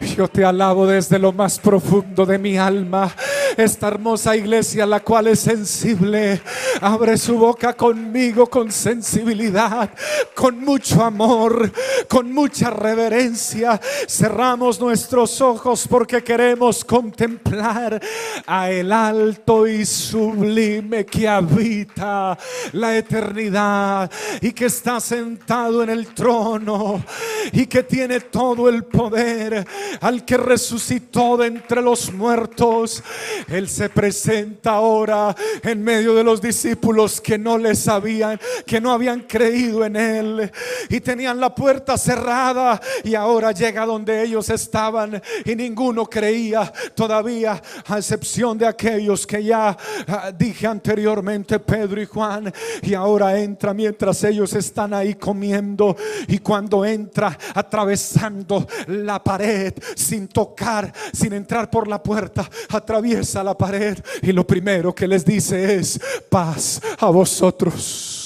Yo 0.00 0.28
te 0.28 0.42
alabo 0.44 0.86
desde 0.86 1.18
lo 1.18 1.30
más 1.30 1.58
profundo 1.58 2.24
de 2.24 2.38
mi 2.38 2.56
alma. 2.56 3.14
Esta 3.54 3.88
hermosa 3.88 4.34
iglesia, 4.34 4.86
la 4.86 5.00
cual 5.00 5.26
es 5.26 5.40
sensible, 5.40 6.40
abre 6.80 7.18
su 7.18 7.36
boca 7.36 7.74
conmigo 7.74 8.46
con 8.48 8.72
sensibilidad, 8.72 9.90
con 10.34 10.58
mucho 10.60 11.04
amor, 11.04 11.70
con 12.08 12.32
mucha 12.32 12.70
reverencia. 12.70 13.78
Cerramos 14.08 14.80
nuestros 14.80 15.38
ojos 15.42 15.86
porque 15.86 16.24
queremos 16.24 16.82
contemplar 16.82 18.00
a 18.46 18.70
el 18.70 18.92
alto 18.92 19.66
y 19.66 19.84
sublime 19.84 21.04
que 21.04 21.28
habita 21.28 22.38
la 22.72 22.96
eternidad 22.96 24.10
y 24.40 24.52
que 24.52 24.66
está 24.66 24.98
sentado 25.00 25.82
en 25.82 25.90
el 25.90 26.06
trono 26.06 27.04
y 27.52 27.66
que 27.66 27.82
tiene 27.82 28.20
todo 28.20 28.68
el 28.68 28.84
poder 28.84 29.66
al 30.00 30.24
que 30.24 30.36
resucitó 30.36 31.36
de 31.36 31.46
entre 31.46 31.82
los 31.82 32.12
muertos. 32.12 33.02
Él 33.48 33.68
se 33.68 33.88
presenta 33.88 34.72
ahora 34.72 35.34
en 35.62 35.82
medio 35.82 36.14
de 36.14 36.24
los 36.24 36.40
discípulos 36.40 37.20
que 37.20 37.38
no 37.38 37.58
le 37.58 37.74
sabían, 37.74 38.38
que 38.66 38.80
no 38.80 38.92
habían 38.92 39.20
creído 39.20 39.84
en 39.84 39.96
Él 39.96 40.52
y 40.88 41.00
tenían 41.00 41.40
la 41.40 41.54
puerta 41.54 41.96
cerrada 41.96 42.80
y 43.04 43.14
ahora 43.14 43.52
llega 43.52 43.86
donde 43.86 44.22
ellos 44.22 44.48
estaban 44.50 45.20
y 45.44 45.54
ninguno 45.54 46.06
creía 46.06 46.72
todavía, 46.94 47.60
a 47.86 47.98
excepción 47.98 48.58
de 48.58 48.66
aquellos 48.66 49.26
que 49.26 49.42
ya 49.42 49.76
ah, 50.06 50.32
dije 50.36 50.66
anteriormente, 50.66 51.58
Pedro 51.58 52.00
y 52.00 52.06
Juan, 52.06 52.52
y 52.82 52.94
ahora 52.94 53.38
entra 53.38 53.74
mientras 53.74 54.22
ellos 54.24 54.52
están 54.54 54.94
ahí 54.94 55.14
comiendo 55.14 55.96
y 56.28 56.38
cuando 56.38 56.84
entra 56.84 57.36
atravesando 57.54 58.66
la 58.88 59.22
pared, 59.22 59.74
sin 59.94 60.28
tocar, 60.28 60.92
sin 61.12 61.32
entrar 61.32 61.70
por 61.70 61.88
la 61.88 62.02
puerta, 62.02 62.48
atraviesa 62.68 63.44
la 63.44 63.56
pared 63.56 63.98
y 64.22 64.32
lo 64.32 64.46
primero 64.46 64.94
que 64.94 65.08
les 65.08 65.24
dice 65.24 65.76
es 65.76 66.00
paz 66.28 66.80
a 66.98 67.10
vosotros. 67.10 68.16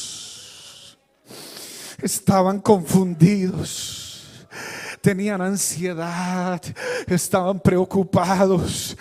Estaban 2.03 2.61
confundidos 2.61 4.04
tenían 5.05 5.43
ansiedad, 5.43 6.63
estaban 7.07 7.61
preocupados. 7.61 8.97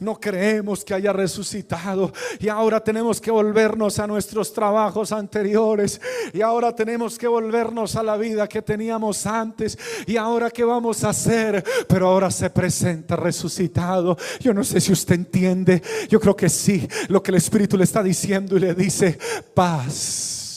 No 0.00 0.18
creemos 0.18 0.82
que 0.82 0.94
haya 0.94 1.12
resucitado. 1.12 2.10
Y 2.40 2.48
ahora 2.48 2.82
tenemos 2.82 3.20
que 3.20 3.30
volvernos 3.30 3.98
a 3.98 4.06
nuestros 4.06 4.54
trabajos 4.54 5.12
anteriores. 5.12 6.00
Y 6.32 6.40
ahora 6.40 6.74
tenemos 6.74 7.18
que 7.18 7.28
volvernos 7.28 7.94
a 7.96 8.02
la 8.02 8.16
vida 8.16 8.48
que 8.48 8.62
teníamos 8.62 9.26
antes. 9.26 9.78
Y 10.06 10.16
ahora 10.16 10.50
qué 10.50 10.64
vamos 10.64 11.04
a 11.04 11.10
hacer, 11.10 11.62
pero 11.86 12.08
ahora 12.08 12.30
se 12.30 12.48
presenta 12.48 13.14
resucitado. 13.14 14.16
Yo 14.40 14.54
no 14.54 14.64
sé 14.64 14.80
si 14.80 14.92
usted 14.92 15.16
entiende, 15.16 15.82
yo 16.08 16.20
creo 16.20 16.36
que 16.36 16.48
sí, 16.48 16.88
lo 17.08 17.22
que 17.22 17.32
el 17.32 17.36
Espíritu 17.36 17.76
le 17.76 17.84
está 17.84 18.02
diciendo 18.02 18.56
y 18.56 18.60
le 18.60 18.74
dice, 18.74 19.18
paz 19.52 20.47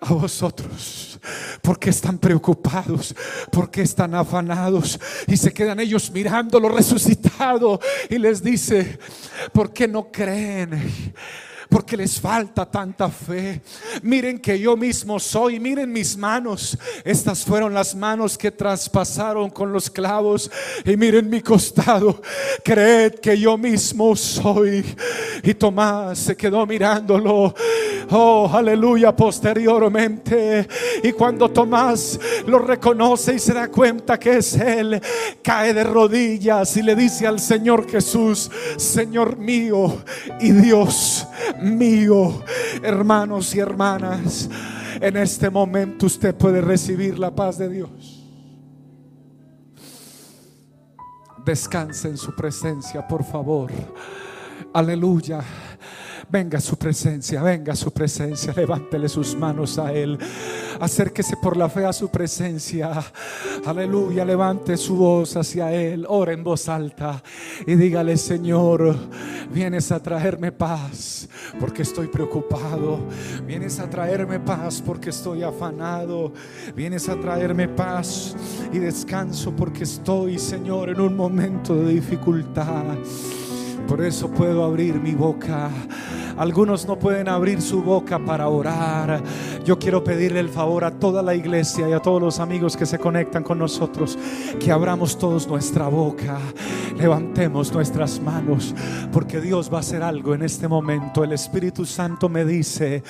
a 0.00 0.12
vosotros. 0.12 1.20
porque 1.62 1.90
están 1.90 2.18
preocupados? 2.18 3.14
porque 3.50 3.82
están 3.82 4.14
afanados? 4.14 4.98
Y 5.26 5.36
se 5.36 5.52
quedan 5.52 5.80
ellos 5.80 6.10
mirando 6.10 6.60
lo 6.60 6.68
resucitado 6.68 7.80
y 8.08 8.18
les 8.18 8.42
dice, 8.42 8.98
¿por 9.52 9.72
qué 9.72 9.88
no 9.88 10.10
creen? 10.10 11.14
porque 11.68 11.96
les 11.96 12.18
falta 12.20 12.64
tanta 12.66 13.08
fe. 13.10 13.60
Miren 14.02 14.38
que 14.38 14.58
yo 14.58 14.76
mismo 14.76 15.20
soy, 15.20 15.60
miren 15.60 15.92
mis 15.92 16.16
manos. 16.16 16.78
Estas 17.04 17.44
fueron 17.44 17.74
las 17.74 17.94
manos 17.94 18.38
que 18.38 18.50
traspasaron 18.50 19.50
con 19.50 19.72
los 19.72 19.90
clavos. 19.90 20.50
Y 20.84 20.96
miren 20.96 21.28
mi 21.28 21.42
costado. 21.42 22.22
Creed 22.64 23.16
que 23.16 23.38
yo 23.38 23.58
mismo 23.58 24.16
soy. 24.16 24.84
Y 25.42 25.54
Tomás 25.54 26.18
se 26.18 26.36
quedó 26.36 26.66
mirándolo. 26.66 27.54
Oh, 28.10 28.50
aleluya, 28.52 29.14
posteriormente. 29.14 30.66
Y 31.02 31.12
cuando 31.12 31.50
Tomás 31.50 32.18
lo 32.46 32.58
reconoce 32.58 33.34
y 33.34 33.38
se 33.38 33.52
da 33.52 33.68
cuenta 33.68 34.18
que 34.18 34.38
es 34.38 34.54
Él, 34.54 35.00
cae 35.42 35.74
de 35.74 35.84
rodillas 35.84 36.76
y 36.76 36.82
le 36.82 36.94
dice 36.94 37.26
al 37.26 37.38
Señor 37.38 37.88
Jesús, 37.88 38.50
Señor 38.76 39.36
mío 39.36 40.02
y 40.40 40.52
Dios 40.52 41.26
mío. 41.60 42.42
Hermanos 42.82 43.54
y 43.54 43.60
hermanas, 43.60 44.48
en 45.00 45.16
este 45.16 45.50
momento 45.50 46.06
usted 46.06 46.34
puede 46.34 46.60
recibir 46.60 47.18
la 47.18 47.34
paz 47.34 47.58
de 47.58 47.68
Dios. 47.68 48.24
Descanse 51.44 52.08
en 52.08 52.16
su 52.16 52.34
presencia, 52.34 53.06
por 53.06 53.24
favor. 53.24 53.70
Aleluya. 54.72 55.42
Venga 56.30 56.60
su 56.60 56.76
presencia, 56.76 57.42
venga 57.42 57.74
su 57.74 57.90
presencia. 57.90 58.52
Levántele 58.54 59.08
sus 59.08 59.34
manos 59.34 59.78
a 59.78 59.92
Él. 59.94 60.18
Acérquese 60.78 61.36
por 61.38 61.56
la 61.56 61.70
fe 61.70 61.86
a 61.86 61.92
su 61.92 62.10
presencia. 62.10 62.90
Aleluya, 63.64 64.26
levante 64.26 64.76
su 64.76 64.96
voz 64.96 65.36
hacia 65.36 65.72
Él. 65.72 66.04
Ora 66.06 66.32
en 66.32 66.44
voz 66.44 66.68
alta 66.68 67.22
y 67.66 67.76
dígale, 67.76 68.18
Señor, 68.18 68.94
vienes 69.50 69.90
a 69.90 70.02
traerme 70.02 70.52
paz 70.52 71.26
porque 71.58 71.80
estoy 71.80 72.08
preocupado. 72.08 73.00
Vienes 73.46 73.78
a 73.78 73.88
traerme 73.88 74.38
paz 74.38 74.82
porque 74.84 75.08
estoy 75.08 75.42
afanado. 75.42 76.34
Vienes 76.76 77.08
a 77.08 77.18
traerme 77.18 77.68
paz 77.68 78.36
y 78.70 78.78
descanso 78.78 79.56
porque 79.56 79.84
estoy, 79.84 80.38
Señor, 80.38 80.90
en 80.90 81.00
un 81.00 81.16
momento 81.16 81.74
de 81.74 81.94
dificultad. 81.94 82.98
Por 83.86 84.02
eso 84.02 84.30
puedo 84.30 84.64
abrir 84.64 85.00
mi 85.00 85.12
boca 85.12 85.70
algunos 86.38 86.86
no 86.86 86.98
pueden 86.98 87.28
abrir 87.28 87.60
su 87.60 87.82
boca 87.82 88.18
para 88.18 88.48
orar. 88.48 89.22
Yo 89.64 89.78
quiero 89.78 90.04
pedirle 90.04 90.40
el 90.40 90.48
favor 90.48 90.84
a 90.84 90.92
toda 90.92 91.22
la 91.22 91.34
iglesia 91.34 91.88
y 91.88 91.92
a 91.92 92.00
todos 92.00 92.22
los 92.22 92.38
amigos 92.38 92.76
que 92.76 92.86
se 92.86 92.98
conectan 92.98 93.42
con 93.42 93.58
nosotros 93.58 94.18
que 94.60 94.72
abramos 94.72 95.18
todos 95.18 95.46
nuestra 95.46 95.88
boca, 95.88 96.38
levantemos 96.96 97.72
nuestras 97.72 98.20
manos, 98.20 98.74
porque 99.12 99.40
Dios 99.40 99.70
va 99.72 99.78
a 99.78 99.80
hacer 99.80 100.02
algo 100.02 100.34
en 100.34 100.42
este 100.42 100.68
momento. 100.68 101.24
El 101.24 101.32
Espíritu 101.32 101.84
Santo 101.84 102.28
me 102.28 102.44
dice 102.44 103.02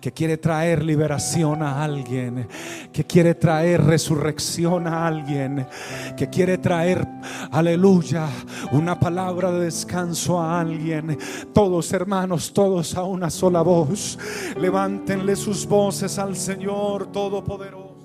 que 0.00 0.12
quiere 0.12 0.36
traer 0.36 0.82
liberación 0.82 1.62
a 1.62 1.82
alguien, 1.82 2.48
que 2.92 3.04
quiere 3.04 3.34
traer 3.34 3.84
resurrección 3.84 4.86
a 4.86 5.06
alguien, 5.06 5.66
que 6.16 6.28
quiere 6.28 6.58
traer, 6.58 7.06
aleluya, 7.50 8.28
una 8.72 8.98
palabra 8.98 9.50
de 9.52 9.64
descanso 9.66 10.40
a 10.40 10.60
alguien. 10.60 11.18
Todos 11.52 11.92
hermanos, 11.92 12.52
todos 12.52 12.75
a 12.76 13.04
una 13.04 13.30
sola 13.30 13.62
voz. 13.62 14.18
Levántenle 14.58 15.34
sus 15.34 15.66
voces 15.66 16.18
al 16.18 16.36
Señor 16.36 17.10
Todopoderoso. 17.10 17.96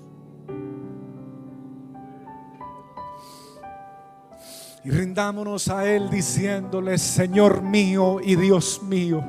Y 4.84 4.90
rindámonos 4.90 5.68
a 5.68 5.88
Él 5.88 6.10
diciéndole, 6.10 6.98
Señor 6.98 7.62
mío 7.62 8.20
y 8.20 8.36
Dios 8.36 8.82
mío. 8.82 9.24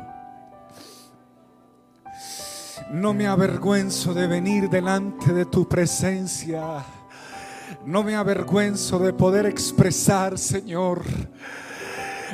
No 2.93 3.13
me 3.13 3.27
avergüenzo 3.27 4.15
de 4.15 4.27
venir 4.27 4.71
delante 4.71 5.33
de 5.33 5.45
tu 5.47 5.69
presencia. 5.69 6.85
No 7.85 8.03
me 8.03 8.15
avergüenzo 8.15 8.99
de 8.99 9.13
poder 9.13 9.47
expresar, 9.47 10.39
Señor, 10.39 11.03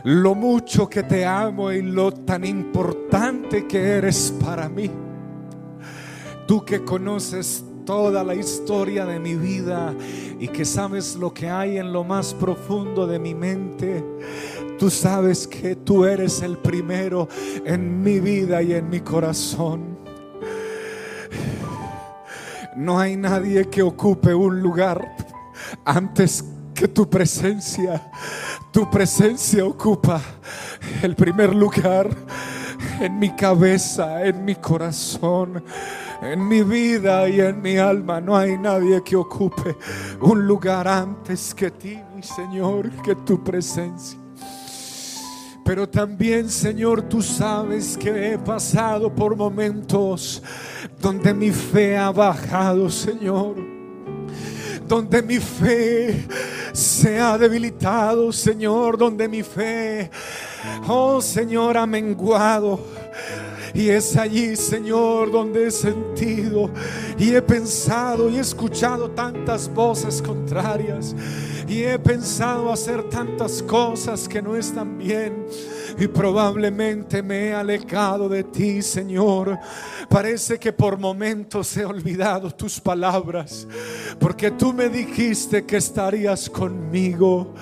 lo 0.05 0.35
mucho 0.35 0.89
que 0.89 1.03
te 1.03 1.25
amo 1.25 1.73
y 1.73 1.83
lo 1.83 2.13
tan 2.13 2.45
importante 2.45 3.67
que 3.67 3.79
eres 3.79 4.35
para 4.45 4.69
mí. 4.69 4.91
Tú 6.47 6.65
que 6.65 6.85
conoces 6.85 7.65
toda 7.85 8.23
la 8.23 8.35
historia 8.35 9.07
de 9.07 9.19
mi 9.19 9.35
vida 9.35 9.95
y 10.39 10.49
que 10.49 10.65
sabes 10.65 11.17
lo 11.17 11.33
que 11.33 11.49
hay 11.49 11.79
en 11.79 11.93
lo 11.93 12.05
más 12.05 12.35
profundo 12.35 13.07
de 13.07 13.19
mi 13.19 13.35
mente. 13.35 14.05
Tú 14.79 14.91
sabes 14.91 15.47
que 15.47 15.75
tú 15.75 16.05
eres 16.05 16.43
el 16.43 16.59
primero 16.59 17.29
en 17.65 18.03
mi 18.03 18.21
vida 18.21 18.63
y 18.63 18.75
en 18.75 18.91
mi 18.91 19.01
corazón. 19.01 19.99
No 22.77 23.01
hay 23.01 23.17
nadie 23.17 23.69
que 23.69 23.83
ocupe 23.83 24.35
un 24.35 24.61
lugar 24.61 25.17
antes 25.85 26.43
que 26.43 26.58
tu 26.87 27.11
presencia. 27.11 28.13
Tu 28.71 28.89
presencia 28.89 29.65
ocupa 29.65 30.21
el 31.03 31.17
primer 31.17 31.55
lugar 31.55 32.09
en 33.01 33.19
mi 33.19 33.35
cabeza, 33.35 34.25
en 34.25 34.45
mi 34.45 34.55
corazón, 34.55 35.65
en 36.23 36.47
mi 36.47 36.63
vida 36.63 37.29
y 37.29 37.41
en 37.41 37.61
mi 37.61 37.79
alma. 37.79 38.21
No 38.21 38.37
hay 38.37 38.57
nadie 38.57 39.03
que 39.03 39.17
ocupe 39.17 39.77
un 40.21 40.47
lugar 40.47 40.87
antes 40.87 41.55
que 41.55 41.71
ti, 41.71 41.99
mi 42.15 42.23
Señor, 42.23 42.91
que 43.03 43.17
tu 43.17 43.43
presencia. 43.43 44.19
Pero 45.65 45.89
también, 45.89 46.49
Señor, 46.49 47.03
tú 47.03 47.21
sabes 47.21 47.97
que 47.97 48.33
he 48.33 48.39
pasado 48.39 49.15
por 49.15 49.37
momentos 49.37 50.43
donde 51.01 51.35
mi 51.35 51.51
fe 51.51 51.97
ha 51.97 52.11
bajado, 52.11 52.89
Señor 52.89 53.78
donde 54.89 55.23
mi 55.23 55.39
fe 55.39 56.27
se 56.73 57.21
ha 57.21 57.37
debilitado, 57.37 58.33
Señor, 58.33 58.97
donde 58.97 59.29
mi 59.29 59.43
fe, 59.43 60.11
oh 60.89 61.21
Señor, 61.21 61.77
ha 61.77 61.87
menguado. 61.87 62.81
Y 63.75 63.91
es 63.91 64.17
allí, 64.17 64.57
Señor, 64.57 65.31
donde 65.31 65.67
he 65.67 65.71
sentido 65.71 66.71
y 67.19 67.35
he 67.35 67.43
pensado 67.43 68.31
y 68.31 68.39
he 68.39 68.41
escuchado 68.41 69.11
tantas 69.11 69.73
voces 69.73 70.23
contrarias 70.23 71.15
y 71.69 71.83
he 71.83 71.99
pensado 71.99 72.73
hacer 72.73 73.11
tantas 73.11 73.63
cosas 73.63 74.27
que 74.27 74.41
no 74.41 74.57
están 74.57 74.97
bien 74.97 75.47
y 75.99 76.07
probablemente 76.07 77.23
me 77.23 77.49
he 77.49 77.55
alejado 77.55 78.29
de 78.29 78.45
ti, 78.45 78.83
Señor. 78.83 79.59
Parece 80.09 80.59
que 80.59 80.73
por 80.73 80.99
momentos 80.99 81.77
he 81.77 81.85
olvidado 81.85 82.51
tus 82.51 82.81
palabras, 82.81 83.67
porque 84.19 84.51
tú 84.53 84.73
me 84.73 84.89
dijiste 84.89 85.65
que 85.65 85.79
estarías 85.79 86.49
conmigo. 86.49 87.55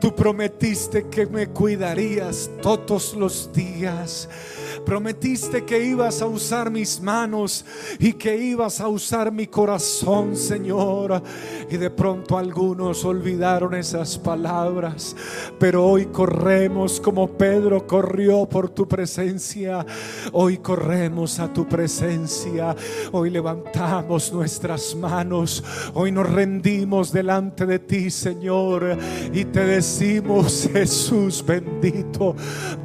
Tú 0.00 0.14
prometiste 0.14 1.06
que 1.08 1.26
me 1.26 1.48
cuidarías 1.48 2.50
todos 2.60 3.14
los 3.14 3.50
días. 3.52 4.28
Prometiste 4.86 5.64
que 5.64 5.84
ibas 5.84 6.22
a 6.22 6.26
usar 6.26 6.70
mis 6.70 7.00
manos 7.00 7.64
y 7.98 8.12
que 8.12 8.36
ibas 8.36 8.80
a 8.80 8.86
usar 8.86 9.32
mi 9.32 9.48
corazón, 9.48 10.36
Señor. 10.36 11.20
Y 11.68 11.76
de 11.76 11.90
pronto 11.90 12.38
algunos 12.38 13.04
olvidaron 13.04 13.74
esas 13.74 14.16
palabras. 14.16 15.16
Pero 15.58 15.84
hoy 15.84 16.06
corremos 16.06 17.00
como 17.00 17.26
Pedro 17.26 17.84
corrió 17.84 18.48
por 18.48 18.68
tu 18.68 18.86
presencia. 18.86 19.84
Hoy 20.30 20.58
corremos 20.58 21.40
a 21.40 21.52
tu 21.52 21.66
presencia. 21.68 22.76
Hoy 23.10 23.30
levantamos 23.30 24.32
nuestras 24.32 24.94
manos. 24.94 25.64
Hoy 25.94 26.12
nos 26.12 26.30
rendimos 26.30 27.10
delante 27.10 27.66
de 27.66 27.80
ti, 27.80 28.08
Señor. 28.08 28.96
Y 29.32 29.46
te 29.46 29.66
decimos, 29.66 30.70
Jesús 30.72 31.44
bendito, 31.44 32.36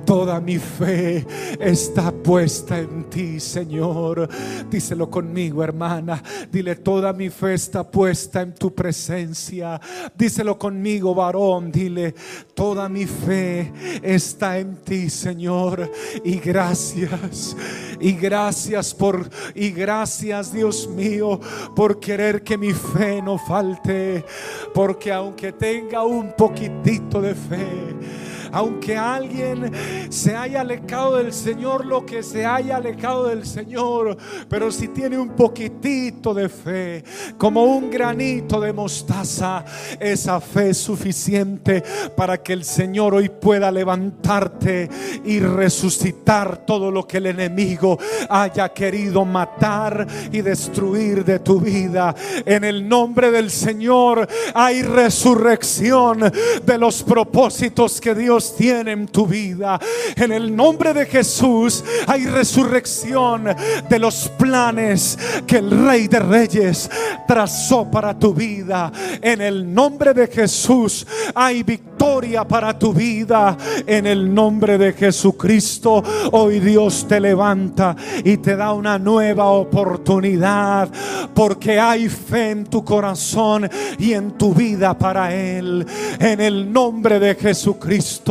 toda 0.04 0.42
mi 0.42 0.58
fe 0.58 1.28
está 1.60 1.91
está 1.92 2.10
puesta 2.10 2.80
en 2.80 3.04
ti, 3.10 3.38
Señor. 3.38 4.30
Díselo 4.70 5.10
conmigo, 5.10 5.62
hermana. 5.62 6.24
Dile, 6.50 6.78
toda 6.78 7.12
mi 7.12 7.30
fe 7.30 7.56
está 7.56 7.84
puesta 7.84 8.42
en 8.42 8.56
tu 8.56 8.74
presencia. 8.74 9.78
Díselo 10.16 10.58
conmigo, 10.58 11.14
varón. 11.14 11.70
Dile, 11.70 12.16
toda 12.54 12.88
mi 12.88 13.06
fe 13.06 13.74
está 14.02 14.58
en 14.58 14.78
ti, 14.78 15.10
Señor. 15.10 15.92
Y 16.24 16.40
gracias. 16.40 17.58
Y 18.00 18.14
gracias 18.14 18.94
por, 18.94 19.30
y 19.54 19.72
gracias, 19.72 20.54
Dios 20.54 20.88
mío, 20.88 21.42
por 21.76 22.00
querer 22.00 22.42
que 22.42 22.58
mi 22.58 22.72
fe 22.72 23.22
no 23.22 23.38
falte. 23.38 24.24
Porque 24.74 25.12
aunque 25.12 25.52
tenga 25.52 26.06
un 26.06 26.32
poquitito 26.38 27.20
de 27.20 27.36
fe, 27.36 27.68
aunque 28.52 28.98
alguien 28.98 29.72
se 30.10 30.36
haya 30.36 30.62
alejado 30.62 31.18
del 31.18 31.34
Señor, 31.34 31.86
lo 31.86 32.06
que 32.06 32.24
se 32.24 32.46
haya 32.46 32.78
alejado 32.78 33.28
del 33.28 33.46
Señor, 33.46 34.18
pero 34.50 34.72
si 34.72 34.90
tiene 34.90 35.18
un 35.18 35.30
poquitito 35.30 36.34
de 36.34 36.50
fe, 36.50 37.04
como 37.38 37.64
un 37.64 37.90
granito 37.90 38.60
de 38.60 38.74
mostaza, 38.74 39.64
esa 40.00 40.40
fe 40.40 40.70
es 40.70 40.78
suficiente 40.78 41.84
para 42.16 42.42
que 42.42 42.54
el 42.54 42.64
Señor 42.64 43.14
hoy 43.14 43.30
pueda 43.30 43.72
levantarte 43.72 44.90
y 45.24 45.40
resucitar 45.40 46.66
todo 46.66 46.92
lo 46.92 47.08
que 47.08 47.18
el 47.18 47.28
enemigo 47.28 47.98
haya 48.30 48.70
querido 48.70 49.26
matar 49.26 50.08
y 50.32 50.42
destruir 50.42 51.24
de 51.24 51.40
tu 51.40 51.60
vida. 51.60 52.16
En 52.46 52.64
el 52.64 52.88
nombre 52.88 53.32
del 53.32 53.50
Señor 53.50 54.28
hay 54.54 54.82
resurrección 54.82 56.32
de 56.66 56.78
los 56.78 57.04
propósitos 57.04 58.00
que 58.02 58.16
Dios 58.16 58.41
tiene 58.56 58.92
en 58.92 59.08
tu 59.08 59.28
vida. 59.28 59.80
En 60.16 60.32
el 60.32 60.56
nombre 60.56 60.94
de 60.94 61.06
Jesús 61.06 61.84
hay 62.08 62.26
resurrección 62.26 63.56
de 63.90 64.00
los 64.00 64.30
planes 64.38 65.18
que 65.46 65.58
el 65.58 65.86
Rey 65.86 66.08
de 66.08 66.20
Reyes 66.20 66.90
trazó 67.28 67.90
para 67.90 68.18
tu 68.18 68.34
vida. 68.34 68.92
En 69.22 69.42
el 69.42 69.74
nombre 69.74 70.14
de 70.14 70.28
Jesús 70.28 71.06
hay 71.36 71.64
victoria 71.64 72.48
para 72.48 72.78
tu 72.78 72.94
vida. 72.94 73.58
En 73.86 74.08
el 74.08 74.34
nombre 74.34 74.78
de 74.78 74.94
Jesucristo, 74.94 76.04
hoy 76.32 76.60
Dios 76.60 77.06
te 77.08 77.20
levanta 77.20 77.96
y 78.24 78.38
te 78.38 78.56
da 78.56 78.74
una 78.74 78.98
nueva 78.98 79.46
oportunidad 79.46 80.90
porque 81.34 81.80
hay 81.80 82.10
fe 82.10 82.52
en 82.52 82.66
tu 82.66 82.84
corazón 82.84 83.70
y 84.00 84.14
en 84.14 84.32
tu 84.32 84.54
vida 84.54 84.98
para 84.98 85.34
Él. 85.34 85.86
En 86.20 86.42
el 86.42 86.72
nombre 86.72 87.20
de 87.20 87.36
Jesucristo. 87.36 88.31